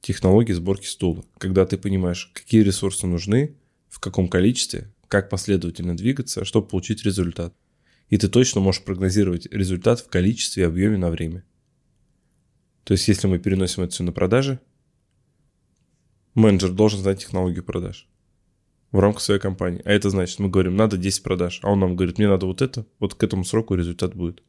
Технология 0.00 0.54
сборки 0.54 0.86
стула. 0.86 1.24
Когда 1.36 1.66
ты 1.66 1.76
понимаешь, 1.76 2.30
какие 2.32 2.62
ресурсы 2.62 3.08
нужны, 3.08 3.56
в 3.88 3.98
каком 3.98 4.28
количестве, 4.28 4.94
как 5.08 5.28
последовательно 5.28 5.96
двигаться, 5.96 6.44
чтобы 6.44 6.68
получить 6.68 7.04
результат. 7.04 7.56
И 8.08 8.18
ты 8.18 8.28
точно 8.28 8.60
можешь 8.60 8.84
прогнозировать 8.84 9.46
результат 9.52 9.98
в 9.98 10.06
количестве 10.06 10.62
и 10.62 10.66
объеме 10.66 10.96
на 10.96 11.10
время. 11.10 11.44
То 12.84 12.92
есть, 12.92 13.08
если 13.08 13.26
мы 13.26 13.40
переносим 13.40 13.82
это 13.82 13.92
все 13.92 14.04
на 14.04 14.12
продажи, 14.12 14.60
менеджер 16.34 16.70
должен 16.70 17.00
знать 17.00 17.18
технологию 17.18 17.64
продаж 17.64 18.08
в 18.92 19.00
рамках 19.00 19.22
своей 19.22 19.40
компании. 19.40 19.82
А 19.84 19.90
это 19.90 20.10
значит, 20.10 20.38
мы 20.38 20.50
говорим, 20.50 20.76
надо 20.76 20.98
10 20.98 21.24
продаж, 21.24 21.58
а 21.64 21.72
он 21.72 21.80
нам 21.80 21.96
говорит, 21.96 22.18
мне 22.18 22.28
надо 22.28 22.46
вот 22.46 22.62
это, 22.62 22.86
вот 23.00 23.14
к 23.14 23.24
этому 23.24 23.44
сроку 23.44 23.74
результат 23.74 24.14
будет. 24.14 24.44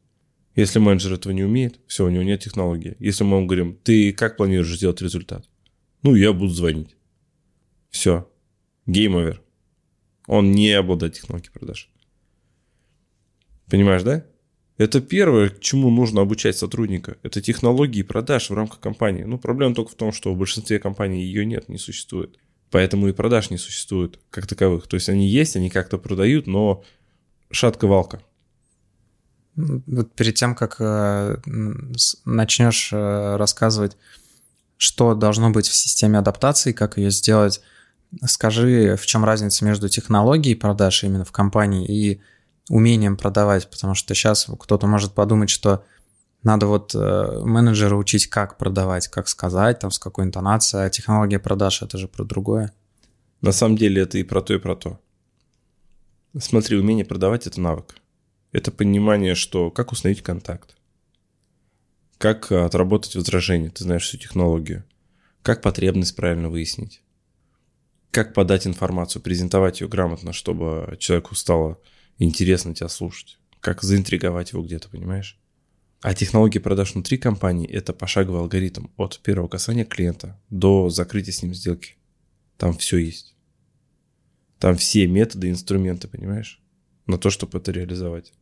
Если 0.54 0.78
менеджер 0.78 1.12
этого 1.12 1.32
не 1.32 1.44
умеет, 1.44 1.80
все, 1.86 2.04
у 2.04 2.08
него 2.08 2.22
нет 2.22 2.40
технологии. 2.40 2.96
Если 2.98 3.24
мы 3.24 3.36
ему 3.36 3.46
говорим, 3.46 3.78
ты 3.82 4.12
как 4.12 4.36
планируешь 4.36 4.74
сделать 4.76 5.00
результат? 5.00 5.48
Ну, 6.02 6.14
я 6.14 6.32
буду 6.32 6.52
звонить. 6.52 6.96
Все. 7.90 8.28
Гейм 8.86 9.16
овер. 9.16 9.42
Он 10.26 10.52
не 10.52 10.72
обладает 10.72 11.14
технологией 11.14 11.52
продаж. 11.52 11.90
Понимаешь, 13.70 14.02
да? 14.02 14.24
Это 14.78 15.00
первое, 15.00 15.50
чему 15.60 15.90
нужно 15.90 16.20
обучать 16.22 16.56
сотрудника. 16.56 17.18
Это 17.22 17.40
технологии 17.40 18.02
продаж 18.02 18.48
в 18.48 18.54
рамках 18.54 18.78
компании. 18.78 19.24
Ну, 19.24 19.36
проблема 19.36 19.74
только 19.74 19.90
в 19.90 19.96
том, 19.96 20.12
что 20.12 20.32
в 20.32 20.38
большинстве 20.38 20.78
компаний 20.78 21.24
ее 21.24 21.44
нет, 21.44 21.68
не 21.68 21.78
существует. 21.78 22.38
Поэтому 22.70 23.08
и 23.08 23.12
продаж 23.12 23.50
не 23.50 23.58
существует 23.58 24.20
как 24.30 24.46
таковых. 24.46 24.86
То 24.86 24.94
есть 24.94 25.08
они 25.08 25.26
есть, 25.26 25.56
они 25.56 25.68
как-то 25.68 25.98
продают, 25.98 26.46
но 26.46 26.84
шатка-валка. 27.50 28.22
Вот 29.58 30.12
перед 30.12 30.36
тем, 30.36 30.54
как 30.54 30.76
э, 30.78 31.36
начнешь 32.24 32.90
э, 32.92 33.36
рассказывать, 33.36 33.96
что 34.76 35.16
должно 35.16 35.50
быть 35.50 35.66
в 35.66 35.74
системе 35.74 36.20
адаптации, 36.20 36.70
как 36.70 36.96
ее 36.96 37.10
сделать, 37.10 37.60
скажи, 38.24 38.96
в 38.96 39.04
чем 39.06 39.24
разница 39.24 39.64
между 39.64 39.88
технологией 39.88 40.54
продаж 40.54 41.02
именно 41.02 41.24
в 41.24 41.32
компании 41.32 41.86
и 41.88 42.20
умением 42.68 43.16
продавать, 43.16 43.68
потому 43.68 43.94
что 43.94 44.14
сейчас 44.14 44.46
кто-то 44.60 44.86
может 44.86 45.12
подумать, 45.12 45.50
что 45.50 45.84
надо 46.44 46.66
вот 46.66 46.94
э, 46.94 47.40
менеджера 47.44 47.96
учить, 47.96 48.28
как 48.28 48.58
продавать, 48.58 49.08
как 49.08 49.26
сказать, 49.26 49.80
там, 49.80 49.90
с 49.90 49.98
какой 49.98 50.24
интонацией, 50.24 50.86
а 50.86 50.90
технология 50.90 51.40
продаж– 51.40 51.82
это 51.82 51.98
же 51.98 52.06
про 52.06 52.22
другое. 52.22 52.72
На 53.40 53.50
самом 53.50 53.76
деле 53.76 54.02
это 54.02 54.18
и 54.18 54.22
про 54.22 54.40
то, 54.40 54.54
и 54.54 54.58
про 54.58 54.76
то. 54.76 55.00
Смотри, 56.38 56.78
умение 56.78 57.04
продавать– 57.04 57.46
это 57.48 57.60
навык– 57.60 57.96
это 58.52 58.70
понимание, 58.70 59.34
что 59.34 59.70
как 59.70 59.92
установить 59.92 60.22
контакт, 60.22 60.76
как 62.18 62.50
отработать 62.50 63.14
возражение, 63.14 63.70
ты 63.70 63.84
знаешь 63.84 64.04
всю 64.04 64.18
технологию, 64.18 64.84
как 65.42 65.62
потребность 65.62 66.16
правильно 66.16 66.48
выяснить, 66.48 67.02
как 68.10 68.34
подать 68.34 68.66
информацию, 68.66 69.22
презентовать 69.22 69.80
ее 69.80 69.88
грамотно, 69.88 70.32
чтобы 70.32 70.96
человеку 70.98 71.34
стало 71.34 71.80
интересно 72.18 72.74
тебя 72.74 72.88
слушать, 72.88 73.38
как 73.60 73.82
заинтриговать 73.82 74.52
его 74.52 74.62
где-то, 74.62 74.88
понимаешь? 74.88 75.38
А 76.00 76.14
технологии 76.14 76.60
продаж 76.60 76.94
внутри 76.94 77.18
компании– 77.18 77.68
это 77.70 77.92
пошаговый 77.92 78.40
алгоритм 78.40 78.86
от 78.96 79.18
первого 79.20 79.48
касания 79.48 79.84
клиента 79.84 80.40
до 80.48 80.90
закрытия 80.90 81.32
с 81.32 81.42
ним 81.42 81.54
сделки. 81.54 81.96
Там 82.56 82.76
все 82.76 82.98
есть. 82.98 83.34
Там 84.60 84.76
все 84.76 85.06
методы, 85.08 85.50
инструменты, 85.50 86.06
понимаешь? 86.06 86.60
На 87.08 87.18
то, 87.18 87.30
чтобы 87.30 87.58
это 87.58 87.72
реализовать. 87.72 88.32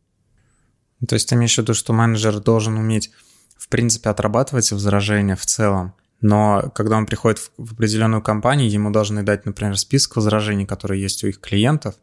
То 1.07 1.15
есть 1.15 1.29
ты 1.29 1.35
имеешь 1.35 1.55
в 1.55 1.57
виду, 1.57 1.73
что 1.73 1.93
менеджер 1.93 2.39
должен 2.39 2.77
уметь, 2.77 3.11
в 3.57 3.67
принципе, 3.69 4.09
отрабатывать 4.09 4.71
возражения 4.71 5.35
в 5.35 5.45
целом, 5.45 5.95
но 6.21 6.71
когда 6.73 6.97
он 6.97 7.05
приходит 7.05 7.51
в 7.57 7.73
определенную 7.73 8.21
компанию, 8.21 8.69
ему 8.69 8.91
должны 8.91 9.23
дать, 9.23 9.45
например, 9.45 9.77
список 9.77 10.15
возражений, 10.15 10.65
которые 10.65 11.01
есть 11.01 11.23
у 11.23 11.27
их 11.27 11.39
клиентов, 11.39 11.95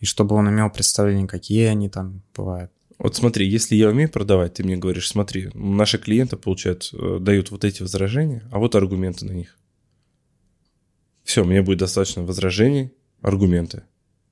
и 0.00 0.04
чтобы 0.06 0.36
он 0.36 0.50
имел 0.50 0.70
представление, 0.70 1.26
какие 1.26 1.66
они 1.66 1.88
там 1.88 2.22
бывают. 2.36 2.70
Вот 2.98 3.16
смотри, 3.16 3.48
если 3.48 3.74
я 3.74 3.88
умею 3.88 4.10
продавать, 4.10 4.54
ты 4.54 4.64
мне 4.64 4.76
говоришь, 4.76 5.08
смотри, 5.08 5.50
наши 5.54 5.98
клиенты 5.98 6.36
получают, 6.36 6.90
э, 6.92 7.18
дают 7.20 7.50
вот 7.50 7.64
эти 7.64 7.82
возражения, 7.82 8.48
а 8.52 8.58
вот 8.58 8.74
аргументы 8.74 9.24
на 9.24 9.32
них. 9.32 9.56
Все, 11.24 11.42
мне 11.42 11.62
будет 11.62 11.78
достаточно 11.78 12.22
возражений, 12.22 12.92
аргументы. 13.22 13.84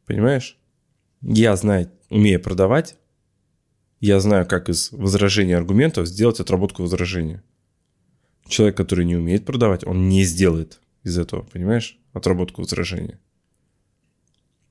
Понимаешь? 0.07 0.59
Я 1.23 1.57
знаю, 1.57 1.91
умею 2.11 2.41
продавать, 2.41 2.97
я 4.01 4.19
знаю, 4.19 4.47
как 4.47 4.69
из 4.69 4.91
возражений 4.91 5.53
аргументов 5.53 6.09
сделать 6.09 6.41
отработку 6.41 6.83
возражения. 6.83 7.45
Человек, 8.49 8.77
который 8.77 9.05
не 9.05 9.17
умеет 9.17 9.47
продавать, 9.47 9.87
он 9.87 10.09
не 10.09 10.25
сделает 10.25 10.81
из 11.05 11.17
этого, 11.19 11.43
понимаешь, 11.43 11.99
отработку 12.13 12.63
возражения. 12.63 13.21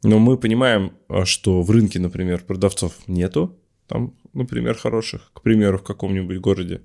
Но 0.04 0.20
мы 0.20 0.38
понимаем, 0.38 0.94
а, 1.08 1.26
что 1.26 1.62
в 1.62 1.72
рынке, 1.72 2.00
например, 2.00 2.44
продавцов 2.44 3.08
нету, 3.08 3.58
там, 3.88 4.16
например, 4.34 4.76
хороших, 4.76 5.32
к 5.34 5.42
примеру, 5.42 5.78
в 5.78 5.84
каком-нибудь 5.84 6.40
городе. 6.40 6.82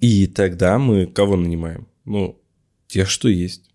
И 0.00 0.26
тогда 0.26 0.78
мы 0.78 1.06
кого 1.06 1.36
нанимаем? 1.36 1.88
Ну, 2.04 2.40
тех, 2.86 3.08
что 3.08 3.28
есть. 3.28 3.70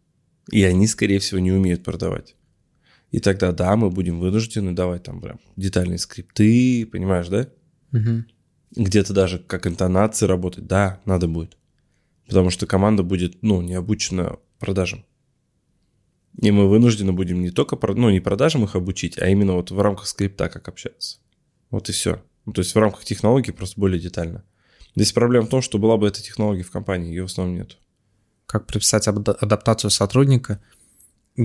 И 0.52 0.64
они, 0.64 0.88
скорее 0.88 1.20
всего, 1.20 1.40
не 1.40 1.52
умеют 1.52 1.84
продавать. 1.84 2.36
И 3.12 3.20
тогда, 3.20 3.52
да, 3.52 3.76
мы 3.76 3.90
будем 3.90 4.20
вынуждены 4.20 4.74
давать 4.74 5.04
там 5.04 5.20
прям 5.20 5.40
детальные 5.56 5.98
скрипты, 5.98 6.86
понимаешь, 6.86 7.28
да? 7.28 7.48
Угу. 7.92 8.26
Где-то 8.76 9.14
даже 9.14 9.40
как 9.40 9.66
интонации 9.66 10.28
работать, 10.28 10.68
да, 10.68 11.02
надо 11.06 11.28
будет. 11.28 11.58
Потому 12.28 12.52
что 12.52 12.68
команда 12.68 13.02
будет, 13.02 13.42
ну, 13.42 13.62
не 13.62 13.74
обучена 13.74 14.38
продажам. 14.60 15.06
И 16.40 16.52
мы 16.52 16.70
вынуждены 16.70 17.12
будем 17.12 17.42
не 17.42 17.50
только, 17.50 17.78
ну, 17.96 18.10
не 18.12 18.20
продажам 18.20 18.64
их 18.64 18.76
обучить, 18.76 19.18
а 19.18 19.28
именно 19.28 19.54
вот 19.54 19.72
в 19.72 19.82
рамках 19.82 20.08
скрипта 20.08 20.48
как 20.48 20.68
общаться. 20.68 21.18
Вот 21.72 21.90
и 21.90 21.92
все. 21.92 22.22
Ну, 22.46 22.54
то 22.54 22.60
есть 22.60 22.76
в 22.76 22.78
рамках 22.78 23.04
технологии 23.04 23.52
просто 23.52 23.80
более 23.80 24.00
детально. 24.00 24.44
Здесь 24.96 25.12
проблема 25.12 25.48
в 25.48 25.50
том, 25.50 25.62
что 25.62 25.80
была 25.80 25.98
бы 25.98 26.08
эта 26.08 26.22
технология 26.22 26.64
в 26.64 26.72
компании, 26.72 27.10
ее 27.10 27.24
в 27.24 27.32
основном 27.32 27.58
нет. 27.58 27.78
Как 28.46 28.68
прописать 28.68 29.08
адаптацию 29.08 29.92
сотрудника, 29.92 30.62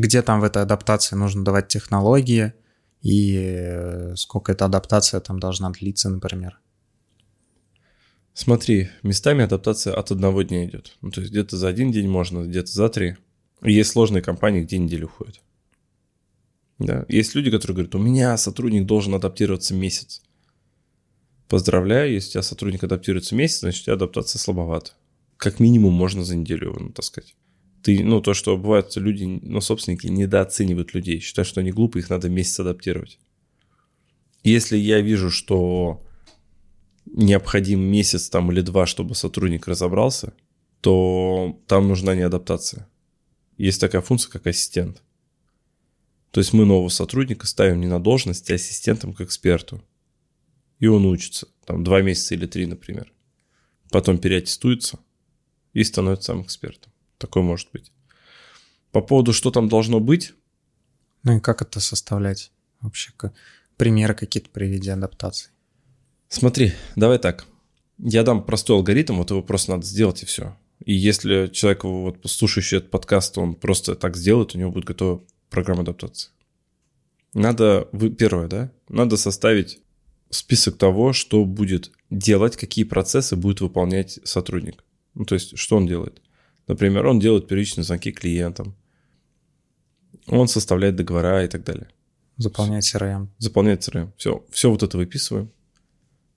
где 0.01 0.23
там 0.23 0.41
в 0.41 0.45
этой 0.45 0.63
адаптации 0.63 1.15
нужно 1.15 1.45
давать 1.45 1.69
технологии, 1.69 2.53
и 3.01 3.37
э, 3.37 4.17
сколько 4.17 4.51
эта 4.51 4.65
адаптация 4.65 5.21
там 5.21 5.39
должна 5.39 5.71
длиться, 5.71 6.11
например. 6.11 6.59
Смотри, 8.33 8.89
местами 9.05 9.45
адаптация 9.45 9.95
от 9.95 10.11
одного 10.11 10.43
дня 10.43 10.65
идет. 10.65 10.97
Ну, 11.01 11.13
то 11.13 11.21
есть 11.21 11.31
где-то 11.31 11.57
за 11.57 11.69
один 11.69 11.93
день 11.93 12.09
можно, 12.09 12.45
где-то 12.45 12.73
за 12.73 12.89
три. 12.89 13.17
есть 13.63 13.93
сложные 13.93 14.23
компании, 14.23 14.63
где 14.63 14.79
неделю 14.79 15.07
уходит. 15.07 15.41
Да. 16.81 17.07
Есть 17.09 17.37
люди, 17.37 17.53
которые 17.53 17.77
говорят, 17.77 17.95
у 17.95 17.99
меня 17.99 18.37
сотрудник 18.37 18.87
должен 18.87 19.15
адаптироваться 19.15 19.75
месяц. 19.75 20.23
Поздравляю, 21.47 22.13
если 22.13 22.31
у 22.31 22.33
тебя 22.33 22.43
сотрудник 22.43 22.83
адаптируется 22.83 23.37
месяц, 23.37 23.61
значит, 23.61 23.83
у 23.83 23.85
тебя 23.85 23.95
адаптация 23.95 24.41
слабовата. 24.41 24.91
Как 25.37 25.61
минимум 25.61 25.93
можно 25.93 26.25
за 26.25 26.35
неделю 26.35 26.71
его 26.71 26.81
натаскать. 26.81 27.37
Ты, 27.85 28.03
ну, 28.03 28.23
то, 28.23 28.33
что 28.33 28.57
бывают 28.57 28.97
люди, 28.97 29.25
ну, 29.25 29.61
собственники 29.61 30.07
недооценивают 30.07 30.95
людей, 30.95 31.21
считают, 31.21 31.47
что 31.47 31.61
они 31.61 31.71
глупые, 31.71 32.03
их 32.03 32.09
надо 32.09 32.31
месяц 32.31 32.61
адаптировать. 32.61 33.19
Если 34.43 34.79
я 34.79 35.03
вижу, 35.03 35.31
что 35.31 36.03
необходим 37.05 37.81
месяц 37.81 38.31
там 38.31 38.51
или 38.51 38.63
два, 38.63 38.87
чтобы 38.87 39.15
сотрудник 39.15 39.69
разобрался, 39.69 40.33
то 40.81 41.61
там 41.67 41.87
нужна 41.87 42.15
не 42.15 42.23
адаптация. 42.23 42.89
Есть 43.59 43.83
такая 43.83 44.01
функция, 44.01 44.31
как 44.31 44.47
ассистент. 44.47 45.03
То 46.31 46.41
есть 46.41 46.55
мы 46.55 46.65
нового 46.65 46.89
сотрудника 46.89 47.47
ставим 47.47 47.83
не 47.83 47.87
на 47.87 48.01
должность, 48.01 48.51
а 48.51 48.55
ассистентом 48.55 49.13
к 49.13 49.21
эксперту. 49.21 49.85
И 50.79 50.87
он 50.87 51.05
учится, 51.05 51.49
там, 51.67 51.85
два 51.85 52.01
месяца 52.01 52.35
или 52.35 52.47
три, 52.47 52.65
например. 52.65 53.13
Потом 53.91 54.17
переаттестуется 54.17 55.01
и 55.75 55.85
становится 55.85 56.33
сам 56.33 56.41
экспертом. 56.41 56.94
Такое 57.19 57.43
может 57.43 57.69
быть. 57.73 57.93
По 58.93 59.01
поводу, 59.01 59.33
что 59.33 59.51
там 59.51 59.69
должно 59.69 60.01
быть. 60.01 60.35
Ну 61.23 61.39
и 61.39 61.41
как 61.41 61.63
это 61.63 61.81
составлять? 61.81 62.53
Вообще, 62.81 63.13
примеры 63.77 64.15
какие-то 64.15 64.51
приведи 64.51 64.91
адаптации. 64.91 65.51
Смотри, 66.29 66.73
давай 66.97 67.19
так. 67.19 67.47
Я 67.99 68.23
дам 68.23 68.45
простой 68.45 68.77
алгоритм, 68.77 69.17
вот 69.17 69.31
его 69.31 69.43
просто 69.43 69.73
надо 69.73 69.87
сделать 69.87 70.23
и 70.23 70.27
все. 70.27 70.57
И 70.85 70.93
если 70.93 71.49
человек, 71.49 71.85
вот 71.85 72.19
слушающий 72.25 72.79
этот 72.79 72.91
подкаст, 72.91 73.39
он 73.39 73.55
просто 73.55 73.95
так 73.95 74.17
сделает, 74.17 74.55
у 74.55 74.59
него 74.59 74.71
будет 74.71 74.85
готова 74.85 75.25
программа 75.49 75.83
адаптации. 75.83 76.31
Надо, 77.33 77.89
вы, 77.93 78.11
первое, 78.11 78.49
да, 78.49 78.73
надо 78.89 79.17
составить 79.17 79.81
список 80.31 80.77
того, 80.77 81.13
что 81.13 81.45
будет 81.45 81.93
делать, 82.11 82.57
какие 82.57 82.85
процессы 82.85 83.37
будет 83.37 83.61
выполнять 83.61 84.19
сотрудник. 84.25 84.85
Ну, 85.15 85.25
то 85.25 85.35
есть, 85.35 85.57
что 85.57 85.77
он 85.77 85.87
делает. 85.87 86.21
Например, 86.67 87.07
он 87.07 87.21
делает 87.21 87.47
первичные 87.47 87.85
звонки 87.85 88.13
клиентам, 88.13 88.75
он 90.27 90.49
составляет 90.49 90.97
договора 90.97 91.45
и 91.45 91.49
так 91.49 91.65
далее. 91.65 91.89
Заполняет 92.37 92.85
CRM. 92.85 93.29
Заполняет 93.39 93.83
CRM. 93.83 94.13
Все, 94.17 94.45
все 94.51 94.71
вот 94.71 94.83
это 94.83 94.97
выписываем. 94.97 95.53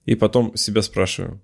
И 0.05 0.15
потом 0.15 0.55
себя 0.55 0.81
спрашиваем, 0.81 1.41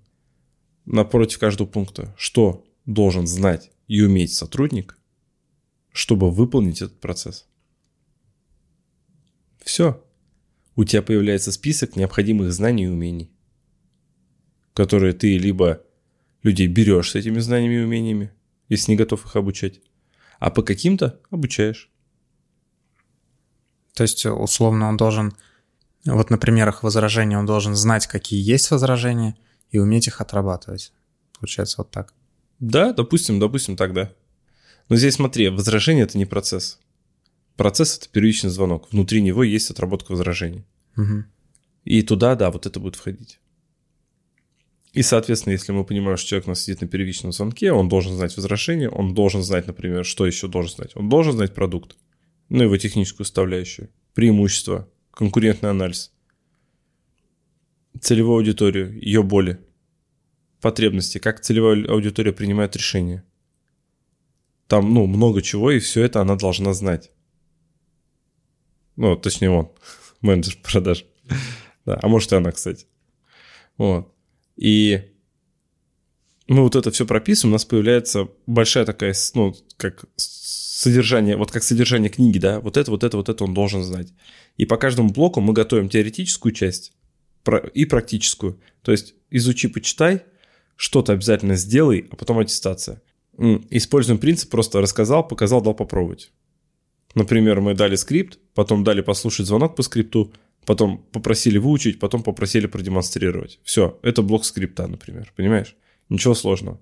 напротив 0.84 1.38
каждого 1.38 1.66
пункта, 1.66 2.14
что 2.16 2.64
должен 2.86 3.26
знать 3.26 3.70
и 3.88 4.02
уметь 4.02 4.32
сотрудник, 4.32 4.98
чтобы 5.92 6.30
выполнить 6.30 6.82
этот 6.82 7.00
процесс. 7.00 7.46
Все. 9.62 10.02
У 10.76 10.84
тебя 10.84 11.02
появляется 11.02 11.52
список 11.52 11.96
необходимых 11.96 12.52
знаний 12.52 12.84
и 12.84 12.88
умений, 12.88 13.30
которые 14.72 15.12
ты 15.12 15.38
либо 15.38 15.82
людей 16.42 16.66
берешь 16.66 17.12
с 17.12 17.14
этими 17.14 17.38
знаниями 17.38 17.76
и 17.76 17.84
умениями, 17.84 18.32
если 18.68 18.92
не 18.92 18.96
готов 18.96 19.24
их 19.24 19.36
обучать, 19.36 19.80
а 20.38 20.50
по 20.50 20.62
каким-то 20.62 21.20
обучаешь. 21.30 21.90
То 23.94 24.02
есть, 24.02 24.26
условно, 24.26 24.88
он 24.88 24.96
должен 24.96 25.34
вот 26.04 26.30
на 26.30 26.38
примерах 26.38 26.82
возражений 26.82 27.36
он 27.36 27.46
должен 27.46 27.74
знать, 27.74 28.06
какие 28.06 28.40
есть 28.42 28.70
возражения, 28.70 29.36
и 29.70 29.78
уметь 29.78 30.06
их 30.06 30.20
отрабатывать. 30.20 30.92
Получается 31.38 31.76
вот 31.78 31.90
так. 31.90 32.12
Да, 32.60 32.92
допустим, 32.92 33.40
допустим, 33.40 33.76
так, 33.76 33.92
да. 33.92 34.12
Но 34.88 34.96
здесь 34.96 35.14
смотри, 35.14 35.48
возражение 35.48 36.04
это 36.04 36.18
не 36.18 36.26
процесс. 36.26 36.78
Процесс 37.56 37.98
это 37.98 38.08
первичный 38.08 38.50
звонок. 38.50 38.92
Внутри 38.92 39.22
него 39.22 39.42
есть 39.42 39.70
отработка 39.70 40.12
возражений. 40.12 40.64
Угу. 40.96 41.24
И 41.84 42.02
туда, 42.02 42.34
да, 42.34 42.50
вот 42.50 42.66
это 42.66 42.78
будет 42.80 42.96
входить. 42.96 43.40
И, 44.94 45.02
соответственно, 45.02 45.54
если 45.54 45.72
мы 45.72 45.84
понимаем, 45.84 46.16
что 46.16 46.28
человек 46.28 46.46
у 46.46 46.50
нас 46.50 46.60
сидит 46.60 46.80
на 46.80 46.86
первичном 46.86 47.32
звонке, 47.32 47.72
он 47.72 47.88
должен 47.88 48.14
знать 48.14 48.36
возражение, 48.36 48.88
он 48.88 49.12
должен 49.12 49.42
знать, 49.42 49.66
например, 49.66 50.04
что 50.04 50.24
еще 50.24 50.46
должен 50.46 50.76
знать. 50.76 50.92
Он 50.94 51.08
должен 51.08 51.32
знать 51.32 51.52
продукт, 51.52 51.96
ну, 52.48 52.62
его 52.62 52.76
техническую 52.76 53.26
составляющую, 53.26 53.90
преимущества, 54.14 54.88
конкурентный 55.10 55.70
анализ, 55.70 56.12
целевую 58.00 58.36
аудиторию, 58.36 58.96
ее 59.00 59.24
боли, 59.24 59.58
потребности, 60.60 61.18
как 61.18 61.40
целевая 61.40 61.84
аудитория 61.88 62.32
принимает 62.32 62.76
решения. 62.76 63.24
Там, 64.68 64.94
ну, 64.94 65.06
много 65.06 65.42
чего, 65.42 65.72
и 65.72 65.80
все 65.80 66.04
это 66.04 66.20
она 66.20 66.36
должна 66.36 66.72
знать. 66.72 67.10
Ну, 68.94 69.16
точнее, 69.16 69.50
он, 69.50 69.72
менеджер 70.20 70.56
продаж. 70.62 71.04
Да, 71.84 71.98
а 72.00 72.06
может 72.06 72.32
и 72.32 72.36
она, 72.36 72.52
кстати. 72.52 72.86
Вот. 73.76 74.13
И 74.56 75.02
мы 76.46 76.62
вот 76.62 76.76
это 76.76 76.90
все 76.90 77.06
прописываем, 77.06 77.52
у 77.52 77.56
нас 77.56 77.64
появляется 77.64 78.28
большая 78.46 78.84
такая, 78.84 79.14
ну, 79.34 79.54
как 79.76 80.04
содержание, 80.16 81.36
вот 81.36 81.50
как 81.50 81.62
содержание 81.62 82.10
книги, 82.10 82.38
да, 82.38 82.60
вот 82.60 82.76
это, 82.76 82.90
вот 82.90 83.02
это, 83.04 83.16
вот 83.16 83.28
это 83.28 83.44
он 83.44 83.54
должен 83.54 83.82
знать. 83.82 84.12
И 84.56 84.66
по 84.66 84.76
каждому 84.76 85.10
блоку 85.10 85.40
мы 85.40 85.52
готовим 85.52 85.88
теоретическую 85.88 86.52
часть 86.52 86.92
и 87.72 87.84
практическую. 87.86 88.60
То 88.82 88.92
есть 88.92 89.14
изучи, 89.30 89.68
почитай, 89.68 90.22
что-то 90.76 91.12
обязательно 91.12 91.56
сделай, 91.56 92.06
а 92.10 92.16
потом 92.16 92.38
аттестация. 92.38 93.02
Используем 93.70 94.18
принцип 94.18 94.50
просто 94.50 94.80
рассказал, 94.80 95.26
показал, 95.26 95.60
дал 95.62 95.74
попробовать. 95.74 96.30
Например, 97.14 97.60
мы 97.60 97.74
дали 97.74 97.96
скрипт, 97.96 98.38
потом 98.54 98.84
дали 98.84 99.00
послушать 99.00 99.46
звонок 99.46 99.76
по 99.76 99.82
скрипту, 99.82 100.32
потом 100.66 100.98
попросили 101.12 101.58
выучить, 101.58 101.98
потом 101.98 102.22
попросили 102.22 102.66
продемонстрировать. 102.66 103.60
Все, 103.64 103.98
это 104.02 104.22
блок 104.22 104.44
скрипта, 104.44 104.86
например, 104.86 105.32
понимаешь? 105.36 105.76
Ничего 106.08 106.34
сложного. 106.34 106.80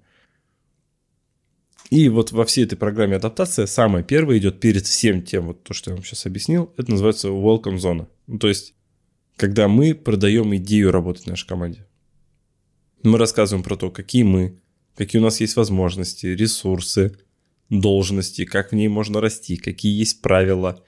И 1.91 2.09
вот 2.09 2.33
во 2.33 2.45
всей 2.45 2.65
этой 2.65 2.77
программе 2.77 3.17
адаптация 3.17 3.67
самое 3.67 4.03
первое 4.05 4.39
идет 4.39 4.61
перед 4.61 4.87
всем 4.87 5.23
тем, 5.23 5.49
вот 5.49 5.63
то, 5.63 5.75
что 5.75 5.91
я 5.91 5.97
вам 5.97 6.05
сейчас 6.05 6.25
объяснил, 6.25 6.73
это 6.79 6.91
называется 6.91 7.29
welcome 7.29 7.79
зона. 7.79 8.09
Ну, 8.27 8.39
то 8.39 8.49
есть, 8.49 8.75
когда 9.37 9.69
мы 9.69 9.95
продаем 9.95 10.55
идею 10.57 10.91
работать 10.91 11.25
в 11.25 11.27
нашей 11.27 11.47
команде. 11.47 11.87
Мы 13.03 13.19
рассказываем 13.19 13.63
про 13.63 13.77
то, 13.77 13.91
какие 13.91 14.23
мы, 14.23 14.59
какие 14.97 15.21
у 15.21 15.25
нас 15.25 15.41
есть 15.41 15.57
возможности, 15.57 16.27
ресурсы, 16.27 17.19
должности, 17.69 18.45
как 18.45 18.73
в 18.73 18.75
ней 18.75 18.89
можно 18.89 19.21
расти, 19.21 19.57
какие 19.57 19.99
есть 19.99 20.23
правила, 20.23 20.83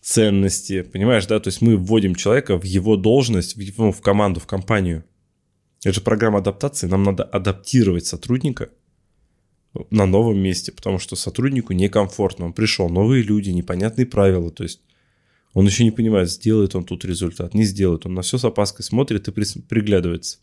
ценности, 0.00 0.82
понимаешь, 0.82 1.26
да? 1.26 1.40
То 1.40 1.48
есть 1.48 1.60
мы 1.60 1.76
вводим 1.76 2.14
человека 2.14 2.58
в 2.58 2.64
его 2.64 2.96
должность, 2.96 3.56
в, 3.56 3.60
его, 3.60 3.92
в 3.92 4.00
команду, 4.00 4.40
в 4.40 4.46
компанию. 4.46 5.04
Это 5.82 5.94
же 5.94 6.00
программа 6.00 6.38
адаптации, 6.38 6.86
нам 6.86 7.02
надо 7.02 7.24
адаптировать 7.24 8.06
сотрудника 8.06 8.70
на 9.90 10.06
новом 10.06 10.38
месте, 10.38 10.72
потому 10.72 10.98
что 10.98 11.16
сотруднику 11.16 11.72
некомфортно. 11.72 12.46
Он 12.46 12.52
пришел, 12.52 12.88
новые 12.88 13.22
люди, 13.22 13.50
непонятные 13.50 14.06
правила, 14.06 14.50
то 14.50 14.62
есть 14.62 14.80
он 15.52 15.66
еще 15.66 15.84
не 15.84 15.90
понимает, 15.90 16.30
сделает 16.30 16.74
он 16.74 16.84
тут 16.84 17.04
результат, 17.04 17.54
не 17.54 17.64
сделает. 17.64 18.06
Он 18.06 18.14
на 18.14 18.22
все 18.22 18.38
с 18.38 18.44
опаской 18.44 18.84
смотрит 18.84 19.28
и 19.28 19.32
приглядывается. 19.32 20.38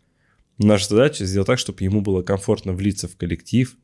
Наша 0.57 0.89
задача 0.89 1.25
сделать 1.25 1.47
так, 1.47 1.59
чтобы 1.59 1.83
ему 1.83 2.01
было 2.01 2.23
комфортно 2.23 2.73
влиться 2.73 3.07
в 3.07 3.15
коллектив, 3.15 3.77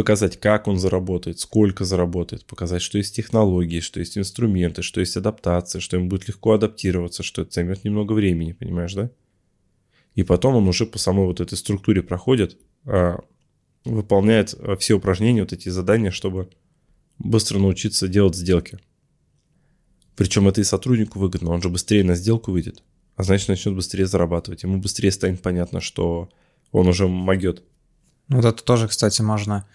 показать, 0.00 0.38
как 0.38 0.68
он 0.68 0.78
заработает, 0.78 1.40
сколько 1.40 1.84
заработает, 1.84 2.44
показать, 2.44 2.82
что 2.82 2.98
есть 2.98 3.14
технологии, 3.14 3.80
что 3.80 4.00
есть 4.00 4.18
инструменты, 4.18 4.82
что 4.82 5.00
есть 5.00 5.16
адаптация, 5.16 5.80
что 5.80 5.96
ему 5.96 6.08
будет 6.08 6.28
легко 6.28 6.52
адаптироваться, 6.52 7.22
что 7.22 7.42
это 7.42 7.52
займет 7.52 7.84
немного 7.84 8.12
времени, 8.12 8.52
понимаешь, 8.52 8.94
да? 8.94 9.10
И 10.14 10.22
потом 10.22 10.56
он 10.56 10.68
уже 10.68 10.86
по 10.86 10.98
самой 10.98 11.26
вот 11.26 11.40
этой 11.40 11.56
структуре 11.56 12.02
проходит, 12.02 12.58
а, 12.84 13.20
выполняет 13.84 14.54
а, 14.58 14.76
все 14.76 14.94
упражнения, 14.94 15.42
вот 15.42 15.52
эти 15.52 15.68
задания, 15.68 16.10
чтобы 16.10 16.50
быстро 17.18 17.58
научиться 17.58 18.08
делать 18.08 18.34
сделки. 18.34 18.78
Причем 20.16 20.48
это 20.48 20.60
и 20.60 20.64
сотруднику 20.64 21.18
выгодно, 21.18 21.52
он 21.52 21.62
же 21.62 21.68
быстрее 21.68 22.04
на 22.04 22.14
сделку 22.14 22.52
выйдет 22.52 22.82
а 23.20 23.22
значит 23.22 23.48
начнет 23.48 23.74
быстрее 23.74 24.06
зарабатывать. 24.06 24.62
Ему 24.62 24.78
быстрее 24.78 25.10
станет 25.10 25.42
понятно, 25.42 25.82
что 25.82 26.30
он 26.72 26.88
уже 26.88 27.06
могет. 27.06 27.62
Вот 28.28 28.46
это 28.46 28.64
тоже, 28.64 28.88
кстати, 28.88 29.20
можно, 29.20 29.66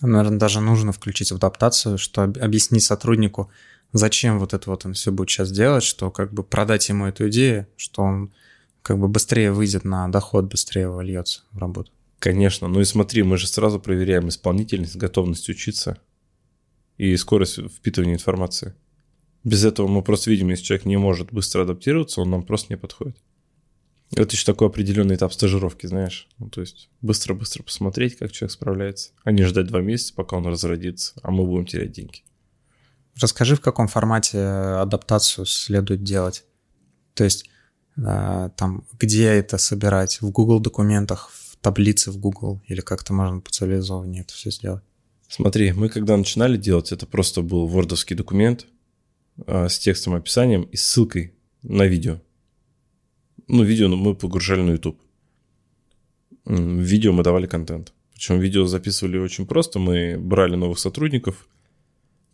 наверное, 0.00 0.38
даже 0.38 0.60
нужно 0.60 0.92
включить 0.92 1.30
в 1.32 1.36
адаптацию, 1.36 1.98
что 1.98 2.22
объяснить 2.22 2.84
сотруднику, 2.84 3.50
зачем 3.92 4.38
вот 4.38 4.54
это 4.54 4.70
вот 4.70 4.86
он 4.86 4.94
все 4.94 5.12
будет 5.12 5.30
сейчас 5.30 5.50
делать, 5.50 5.82
что 5.82 6.10
как 6.10 6.32
бы 6.32 6.42
продать 6.42 6.88
ему 6.88 7.06
эту 7.06 7.28
идею, 7.28 7.66
что 7.76 8.02
он 8.02 8.32
как 8.82 8.98
бы 8.98 9.08
быстрее 9.08 9.52
выйдет 9.52 9.84
на 9.84 10.08
доход, 10.08 10.46
быстрее 10.46 10.88
вольется 10.88 11.42
в 11.52 11.58
работу. 11.58 11.90
Конечно, 12.18 12.68
ну 12.68 12.80
и 12.80 12.84
смотри, 12.84 13.22
мы 13.22 13.38
же 13.38 13.46
сразу 13.46 13.80
проверяем 13.80 14.28
исполнительность, 14.28 14.96
готовность 14.96 15.48
учиться 15.48 15.98
и 16.98 17.16
скорость 17.16 17.58
впитывания 17.58 18.14
информации. 18.14 18.74
Без 19.42 19.64
этого 19.64 19.88
мы 19.88 20.02
просто 20.02 20.30
видим, 20.30 20.50
если 20.50 20.64
человек 20.64 20.84
не 20.84 20.98
может 20.98 21.32
быстро 21.32 21.62
адаптироваться, 21.62 22.20
он 22.20 22.30
нам 22.30 22.42
просто 22.42 22.72
не 22.74 22.76
подходит. 22.76 23.16
Это 24.14 24.34
еще 24.34 24.44
такой 24.44 24.68
определенный 24.68 25.14
этап 25.14 25.32
стажировки, 25.32 25.86
знаешь. 25.86 26.28
Ну, 26.38 26.48
то 26.48 26.60
есть 26.60 26.90
быстро-быстро 27.00 27.62
посмотреть, 27.62 28.16
как 28.16 28.32
человек 28.32 28.52
справляется, 28.52 29.10
а 29.22 29.30
не 29.30 29.44
ждать 29.44 29.66
два 29.66 29.80
месяца, 29.80 30.14
пока 30.14 30.36
он 30.36 30.46
разродится, 30.46 31.12
а 31.22 31.30
мы 31.30 31.46
будем 31.46 31.66
терять 31.66 31.92
деньги. 31.92 32.22
Расскажи, 33.20 33.54
в 33.54 33.60
каком 33.60 33.86
формате 33.86 34.40
адаптацию 34.40 35.46
следует 35.46 36.02
делать. 36.02 36.44
То 37.14 37.24
есть 37.24 37.48
э, 37.96 38.50
там, 38.56 38.84
где 38.98 39.26
это 39.26 39.58
собирать? 39.58 40.20
В 40.20 40.30
Google 40.30 40.58
документах, 40.58 41.30
в 41.30 41.56
таблице 41.56 42.10
в 42.10 42.18
Google 42.18 42.60
или 42.66 42.80
как-то 42.80 43.12
можно 43.12 43.40
по 43.40 43.50
цивилизованию 43.50 44.24
это 44.24 44.32
все 44.34 44.50
сделать? 44.50 44.82
Смотри, 45.28 45.72
мы 45.72 45.88
когда 45.88 46.16
начинали 46.16 46.56
делать, 46.56 46.90
это 46.90 47.06
просто 47.06 47.42
был 47.42 47.68
вордовский 47.68 48.16
документ, 48.16 48.66
а, 49.46 49.68
с 49.68 49.78
текстом, 49.78 50.14
описанием 50.14 50.62
и 50.62 50.76
ссылкой 50.76 51.34
на 51.62 51.86
видео. 51.86 52.20
Ну, 53.52 53.64
видео 53.64 53.88
мы 53.88 54.14
погружали 54.14 54.60
на 54.62 54.70
YouTube. 54.70 55.00
Видео 56.46 57.12
мы 57.12 57.24
давали 57.24 57.46
контент. 57.46 57.92
Причем 58.12 58.38
видео 58.38 58.64
записывали 58.66 59.18
очень 59.18 59.44
просто. 59.44 59.80
Мы 59.80 60.16
брали 60.18 60.54
новых 60.54 60.78
сотрудников, 60.78 61.48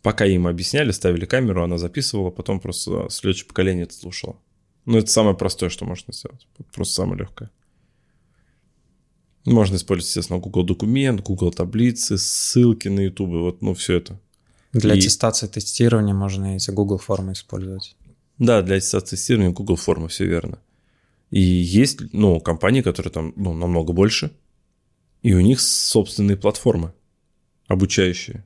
пока 0.03 0.25
им 0.25 0.45
объясняли, 0.45 0.91
ставили 0.91 1.25
камеру, 1.25 1.63
она 1.63 1.79
записывала, 1.79 2.29
потом 2.29 2.59
просто 2.59 3.07
следующее 3.09 3.47
поколение 3.47 3.85
это 3.85 3.95
слушало. 3.95 4.37
Ну, 4.85 4.99
это 4.99 5.09
самое 5.09 5.35
простое, 5.35 5.69
что 5.69 5.85
можно 5.85 6.13
сделать. 6.13 6.47
Просто 6.71 6.93
самое 6.93 7.19
легкое. 7.21 7.49
Можно 9.45 9.77
использовать, 9.77 10.09
естественно, 10.09 10.39
Google 10.39 10.65
документ, 10.65 11.21
Google 11.21 11.51
таблицы, 11.51 12.19
ссылки 12.19 12.89
на 12.89 12.99
YouTube, 12.99 13.29
вот, 13.29 13.61
ну, 13.63 13.73
все 13.73 13.95
это. 13.95 14.19
Для 14.71 14.93
и... 14.93 14.99
аттестации 14.99 15.47
тестирования 15.47 16.13
можно 16.13 16.57
эти 16.57 16.69
Google 16.69 16.99
формы 16.99 17.33
использовать. 17.33 17.95
Да, 18.37 18.61
для 18.61 18.75
аттестации 18.75 19.15
тестирования 19.15 19.51
Google 19.51 19.77
формы, 19.77 20.09
все 20.09 20.25
верно. 20.25 20.59
И 21.29 21.39
есть, 21.39 22.13
ну, 22.13 22.39
компании, 22.39 22.81
которые 22.81 23.11
там, 23.11 23.33
ну, 23.35 23.53
намного 23.53 23.93
больше, 23.93 24.31
и 25.21 25.33
у 25.33 25.41
них 25.41 25.59
собственные 25.59 26.37
платформы 26.37 26.93
обучающие. 27.67 28.45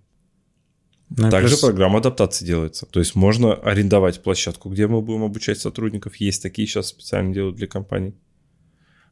Ну, 1.09 1.29
Также 1.29 1.49
плюс... 1.49 1.61
программа 1.61 1.99
адаптации 1.99 2.45
делается. 2.45 2.85
То 2.85 2.99
есть 2.99 3.15
можно 3.15 3.53
арендовать 3.53 4.23
площадку, 4.23 4.69
где 4.69 4.87
мы 4.87 5.01
будем 5.01 5.23
обучать 5.23 5.59
сотрудников. 5.59 6.15
Есть 6.15 6.41
такие 6.41 6.67
сейчас 6.67 6.87
специально 6.87 7.33
делают 7.33 7.57
для 7.57 7.67
компаний. 7.67 8.15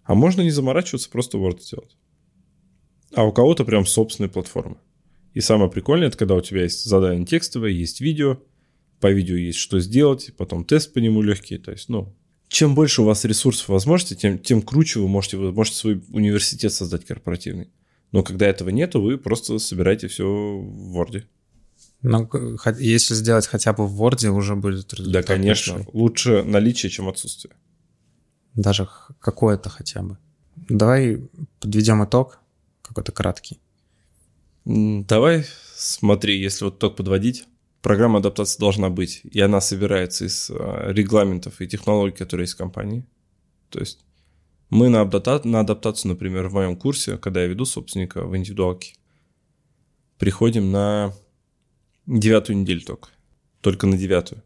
А 0.04 0.16
можно 0.16 0.42
не 0.42 0.50
заморачиваться, 0.50 1.10
просто 1.10 1.38
Word 1.38 1.62
сделать. 1.62 1.98
А 3.14 3.26
у 3.26 3.34
кого-то 3.34 3.66
прям 3.66 3.86
собственные 3.86 4.30
платформы. 4.30 4.78
И 5.34 5.42
самое 5.42 5.70
прикольное, 5.70 6.08
это 6.08 6.18
когда 6.18 6.36
у 6.36 6.42
тебя 6.42 6.64
есть 6.64 6.86
задание 6.86 7.26
текстовое, 7.26 7.72
есть 7.72 8.02
видео, 8.02 8.40
по 9.00 9.12
видео 9.12 9.36
есть 9.36 9.60
что 9.60 9.80
сделать, 9.80 10.32
потом 10.38 10.66
тест 10.66 10.94
по 10.94 11.00
нему 11.00 11.22
легкий. 11.22 11.58
То 11.58 11.72
есть, 11.72 11.90
ну, 11.90 12.16
чем 12.50 12.76
больше 12.76 13.04
у 13.04 13.06
вас 13.06 13.24
ресурсов 13.26 13.70
возможностей, 13.70 14.16
тем, 14.16 14.40
тем 14.40 14.62
круче 14.62 15.00
вы 15.00 15.08
можете, 15.08 15.38
вы 15.38 15.54
можете 15.54 15.78
свой 15.78 16.04
университет 16.10 16.74
создать 16.74 17.06
корпоративный. 17.06 17.70
Но 18.12 18.24
когда 18.24 18.48
этого 18.48 18.70
нету, 18.70 19.02
вы 19.02 19.18
просто 19.18 19.60
собираете 19.60 20.08
все 20.08 20.26
в 20.26 21.00
Word. 21.00 21.24
Но 22.02 22.28
если 22.80 23.14
сделать 23.14 23.46
хотя 23.46 23.72
бы 23.72 23.88
в 23.88 24.02
Word, 24.02 24.28
уже 24.30 24.56
будет 24.56 24.92
результат. 24.94 25.14
Да, 25.14 25.24
конечно. 25.24 25.76
Большой. 25.76 25.92
Лучше 25.94 26.44
наличие, 26.44 26.90
чем 26.90 27.08
отсутствие. 27.08 27.56
Даже 28.56 28.90
какое-то 29.20 29.70
хотя 29.70 30.02
бы. 30.02 30.18
Давай 30.70 31.30
подведем 31.60 32.04
итог, 32.04 32.40
какой-то 32.82 33.12
краткий. 33.12 33.60
Давай 34.66 35.46
смотри, 35.76 36.42
если 36.42 36.66
вот 36.66 36.80
только 36.80 36.98
подводить, 36.98 37.46
программа 37.82 38.20
адаптации 38.20 38.60
должна 38.60 38.90
быть, 38.90 39.22
и 39.24 39.40
она 39.40 39.62
собирается 39.62 40.26
из 40.26 40.50
а, 40.52 40.92
регламентов 40.92 41.62
и 41.62 41.68
технологий, 41.68 42.16
которые 42.16 42.44
есть 42.44 42.54
в 42.54 42.58
компании. 42.58 43.06
То 43.70 43.80
есть 43.80 44.00
мы 44.70 44.90
на, 44.90 45.04
адапта- 45.04 45.48
на 45.48 45.62
адаптацию, 45.62 46.10
например, 46.10 46.48
в 46.48 46.54
моем 46.54 46.76
курсе, 46.76 47.18
когда 47.18 47.42
я 47.42 47.48
веду 47.48 47.66
собственника 47.66 48.26
в 48.26 48.36
индивидуалке, 48.36 48.96
приходим 50.18 50.72
на 50.72 51.14
девятую 52.06 52.58
неделю 52.58 52.82
только. 52.82 53.10
Только 53.62 53.88
на 53.88 53.98
девятую. 53.98 54.44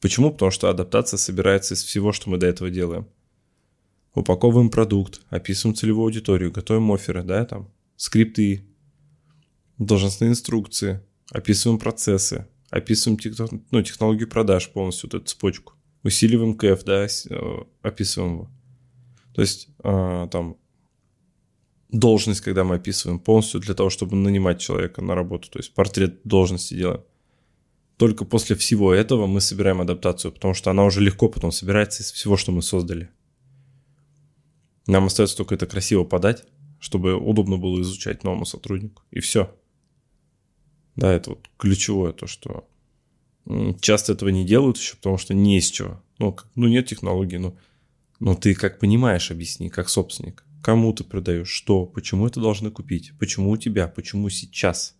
Почему? 0.00 0.30
Потому 0.30 0.50
что 0.50 0.68
адаптация 0.68 1.16
собирается 1.16 1.74
из 1.74 1.82
всего, 1.82 2.12
что 2.12 2.28
мы 2.30 2.36
до 2.36 2.46
этого 2.46 2.70
делаем. 2.70 3.08
Упаковываем 4.14 4.70
продукт, 4.70 5.22
описываем 5.30 5.74
целевую 5.74 6.04
аудиторию, 6.04 6.52
готовим 6.52 6.92
оферы, 6.92 7.24
да, 7.24 7.44
там, 7.44 7.70
скрипты, 7.96 8.64
должностные 9.78 10.30
инструкции, 10.30 11.00
описываем 11.30 11.80
процессы, 11.80 12.46
описываем 12.74 13.18
ну, 13.70 13.82
технологию 13.82 14.28
продаж 14.28 14.68
полностью, 14.70 15.08
вот 15.08 15.22
эту 15.22 15.26
цепочку. 15.26 15.74
Усиливаем 16.02 16.56
КФ, 16.56 16.82
да, 16.84 17.06
э, 17.06 17.64
описываем 17.82 18.34
его. 18.34 18.50
То 19.32 19.42
есть 19.42 19.68
э, 19.82 20.28
там 20.30 20.56
должность, 21.90 22.40
когда 22.40 22.64
мы 22.64 22.76
описываем 22.76 23.20
полностью 23.20 23.60
для 23.60 23.74
того, 23.74 23.90
чтобы 23.90 24.16
нанимать 24.16 24.60
человека 24.60 25.02
на 25.02 25.14
работу, 25.14 25.48
то 25.50 25.58
есть 25.60 25.72
портрет 25.72 26.20
должности 26.24 26.74
делаем. 26.74 27.04
Только 27.96 28.24
после 28.24 28.56
всего 28.56 28.92
этого 28.92 29.28
мы 29.28 29.40
собираем 29.40 29.80
адаптацию, 29.80 30.32
потому 30.32 30.52
что 30.52 30.72
она 30.72 30.84
уже 30.84 31.00
легко 31.00 31.28
потом 31.28 31.52
собирается 31.52 32.02
из 32.02 32.10
всего, 32.10 32.36
что 32.36 32.50
мы 32.50 32.60
создали. 32.60 33.08
Нам 34.88 35.06
остается 35.06 35.36
только 35.36 35.54
это 35.54 35.66
красиво 35.68 36.02
подать, 36.02 36.44
чтобы 36.80 37.14
удобно 37.14 37.56
было 37.56 37.80
изучать 37.82 38.24
новому 38.24 38.46
сотруднику. 38.46 39.04
И 39.12 39.20
все. 39.20 39.54
Да, 40.96 41.12
это 41.12 41.30
вот 41.30 41.48
ключевое 41.58 42.12
то, 42.12 42.26
что 42.26 42.68
часто 43.80 44.12
этого 44.12 44.28
не 44.28 44.44
делают 44.44 44.78
еще, 44.78 44.96
потому 44.96 45.18
что 45.18 45.34
не 45.34 45.58
из 45.58 45.70
чего. 45.70 46.02
Ну, 46.18 46.36
ну 46.54 46.68
нет 46.68 46.86
технологий, 46.86 47.38
ну, 47.38 47.56
Но 48.20 48.34
ты 48.34 48.54
как 48.54 48.78
понимаешь, 48.78 49.30
объясни, 49.30 49.68
как 49.68 49.88
собственник. 49.88 50.44
Кому 50.62 50.94
ты 50.94 51.04
продаешь, 51.04 51.48
что, 51.48 51.84
почему 51.84 52.26
это 52.26 52.40
должны 52.40 52.70
купить, 52.70 53.12
почему 53.18 53.50
у 53.50 53.56
тебя, 53.56 53.86
почему 53.86 54.30
сейчас. 54.30 54.96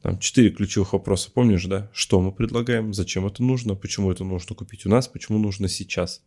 Там 0.00 0.18
четыре 0.18 0.50
ключевых 0.50 0.94
вопроса, 0.94 1.30
помнишь, 1.30 1.64
да? 1.66 1.90
Что 1.92 2.20
мы 2.20 2.32
предлагаем, 2.32 2.94
зачем 2.94 3.26
это 3.26 3.42
нужно, 3.42 3.74
почему 3.74 4.10
это 4.10 4.24
нужно 4.24 4.56
купить 4.56 4.86
у 4.86 4.88
нас, 4.88 5.08
почему 5.08 5.38
нужно 5.38 5.68
сейчас. 5.68 6.24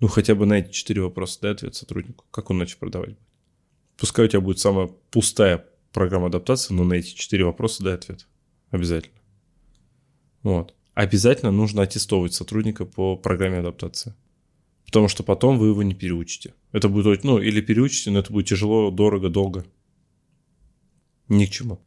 Ну, 0.00 0.08
хотя 0.08 0.34
бы 0.34 0.46
на 0.46 0.54
эти 0.54 0.72
четыре 0.72 1.02
вопроса 1.02 1.38
дай 1.42 1.52
ответ 1.52 1.74
сотруднику, 1.74 2.24
как 2.30 2.50
он 2.50 2.58
иначе 2.58 2.76
продавать 2.76 3.10
будет. 3.10 3.28
Пускай 3.96 4.24
у 4.24 4.28
тебя 4.28 4.40
будет 4.40 4.58
самая 4.58 4.88
пустая 5.10 5.64
программа 5.92 6.26
адаптации, 6.26 6.74
но 6.74 6.84
на 6.84 6.94
эти 6.94 7.14
четыре 7.14 7.44
вопроса 7.44 7.82
дай 7.82 7.94
ответ. 7.94 8.26
Обязательно. 8.70 9.18
Вот. 10.42 10.74
Обязательно 10.94 11.50
нужно 11.50 11.82
аттестовывать 11.82 12.34
сотрудника 12.34 12.84
по 12.84 13.16
программе 13.16 13.58
адаптации. 13.58 14.14
Потому 14.84 15.08
что 15.08 15.22
потом 15.22 15.58
вы 15.58 15.68
его 15.68 15.82
не 15.82 15.94
переучите. 15.94 16.54
Это 16.72 16.88
будет, 16.88 17.24
ну, 17.24 17.38
или 17.38 17.60
переучите, 17.60 18.10
но 18.10 18.18
это 18.18 18.32
будет 18.32 18.48
тяжело, 18.48 18.90
дорого, 18.90 19.28
долго. 19.28 19.64
Ни 21.28 21.46
к 21.46 21.50
чему. 21.50 21.80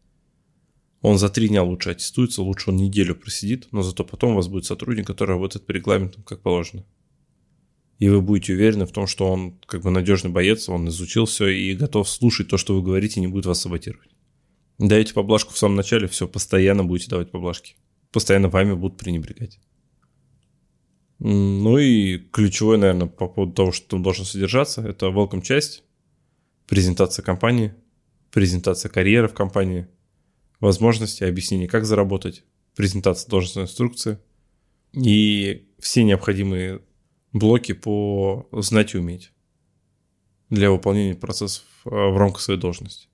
Он 1.02 1.18
за 1.18 1.30
три 1.30 1.50
дня 1.50 1.64
лучше 1.64 1.90
аттестуется, 1.90 2.42
лучше 2.42 2.70
он 2.70 2.78
неделю 2.78 3.14
просидит, 3.14 3.68
но 3.72 3.82
зато 3.82 4.06
потом 4.06 4.32
у 4.32 4.36
вас 4.36 4.48
будет 4.48 4.66
сотрудник, 4.66 5.06
который 5.06 5.32
работает 5.32 5.66
по 5.66 5.72
регламентам 5.72 6.24
как 6.24 6.42
положено. 6.42 6.86
И 8.00 8.10
вы 8.10 8.22
будете 8.22 8.54
уверены 8.54 8.86
в 8.86 8.92
том, 8.92 9.08
что 9.08 9.32
он 9.32 9.60
как 9.66 9.82
бы 9.82 9.90
надежный 9.90 10.32
боец, 10.32 10.68
он 10.68 10.90
изучил 10.90 11.26
все 11.26 11.48
и 11.48 11.76
готов 11.76 12.10
слушать 12.10 12.50
то, 12.50 12.58
что 12.58 12.76
вы 12.76 12.82
говорите, 12.82 13.20
и 13.20 13.22
не 13.22 13.28
будет 13.28 13.46
вас 13.46 13.62
саботировать. 13.62 14.10
Даете 14.80 15.14
поблажку 15.14 15.54
в 15.54 15.58
самом 15.58 15.76
начале, 15.76 16.08
все, 16.08 16.28
постоянно 16.28 16.84
будете 16.84 17.10
давать 17.10 17.32
поблажки. 17.32 17.76
Постоянно 18.12 18.50
вами 18.50 18.74
будут 18.74 18.98
пренебрегать. 18.98 19.60
Ну 21.20 21.78
и 21.78 22.18
ключевое, 22.18 22.78
наверное, 22.78 23.08
по 23.08 23.28
поводу 23.28 23.54
того, 23.54 23.72
что 23.72 23.88
там 23.88 24.04
должен 24.04 24.26
содержаться, 24.26 24.82
это 24.82 25.06
welcome 25.06 25.42
часть, 25.42 25.84
презентация 26.68 27.24
компании, 27.24 27.74
презентация 28.32 28.90
карьеры 28.90 29.30
в 29.30 29.34
компании, 29.34 29.88
возможности, 30.60 31.24
объяснение, 31.24 31.70
как 31.70 31.86
заработать, 31.86 32.44
презентация 32.76 33.30
должностной 33.30 33.66
инструкции 33.66 34.20
и 34.94 35.68
все 35.80 36.04
необходимые 36.04 36.82
блоки 37.34 37.74
по 37.74 38.48
знать 38.52 38.94
и 38.94 38.98
уметь 38.98 39.32
для 40.50 40.70
выполнения 40.72 41.16
процессов 41.16 41.66
а, 41.86 42.10
в 42.10 42.18
рамках 42.18 42.42
своей 42.42 42.60
должности. 42.60 43.08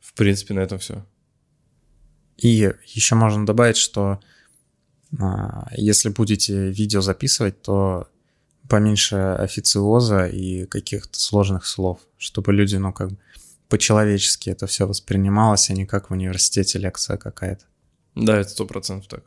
В 0.00 0.14
принципе, 0.14 0.54
на 0.54 0.60
этом 0.60 0.78
все. 0.78 1.04
И 2.36 2.72
еще 2.86 3.14
можно 3.14 3.46
добавить, 3.46 3.76
что 3.76 4.20
а, 5.18 5.68
если 5.76 6.10
будете 6.10 6.70
видео 6.70 7.00
записывать, 7.00 7.62
то 7.62 8.08
поменьше 8.68 9.16
официоза 9.16 10.26
и 10.26 10.66
каких-то 10.66 11.18
сложных 11.18 11.66
слов, 11.66 12.00
чтобы 12.18 12.52
люди, 12.52 12.76
ну, 12.76 12.92
как 12.92 13.10
бы 13.10 13.18
по-человечески 13.68 14.50
это 14.50 14.66
все 14.66 14.86
воспринималось, 14.86 15.70
а 15.70 15.72
не 15.72 15.86
как 15.86 16.10
в 16.10 16.12
университете 16.12 16.78
лекция 16.78 17.16
какая-то. 17.16 17.64
Да, 18.14 18.38
это 18.38 18.50
сто 18.50 18.66
процентов 18.66 19.08
так. 19.08 19.24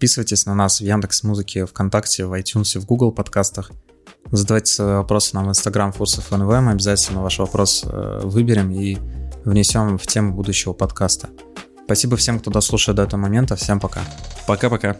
Подписывайтесь 0.00 0.46
на 0.46 0.54
нас 0.54 0.80
в 0.80 0.82
Яндекс 0.82 1.24
Музыке, 1.24 1.66
ВКонтакте, 1.66 2.24
в 2.24 2.32
iTunes, 2.32 2.78
в 2.78 2.86
Google 2.86 3.12
подкастах. 3.12 3.70
Задавайте 4.30 4.72
свои 4.72 4.94
вопросы 4.94 5.34
нам 5.34 5.44
в 5.44 5.50
Instagram 5.50 5.92
Фурсов 5.92 6.30
НВ. 6.30 6.48
Мы 6.48 6.70
обязательно 6.70 7.22
ваш 7.22 7.38
вопрос 7.38 7.84
э, 7.84 8.20
выберем 8.24 8.70
и 8.70 8.96
внесем 9.44 9.98
в 9.98 10.06
тему 10.06 10.32
будущего 10.32 10.72
подкаста. 10.72 11.28
Спасибо 11.84 12.16
всем, 12.16 12.40
кто 12.40 12.50
дослушал 12.50 12.94
до 12.94 13.02
этого 13.02 13.20
момента. 13.20 13.56
Всем 13.56 13.78
пока. 13.78 14.00
Пока-пока. 14.46 14.96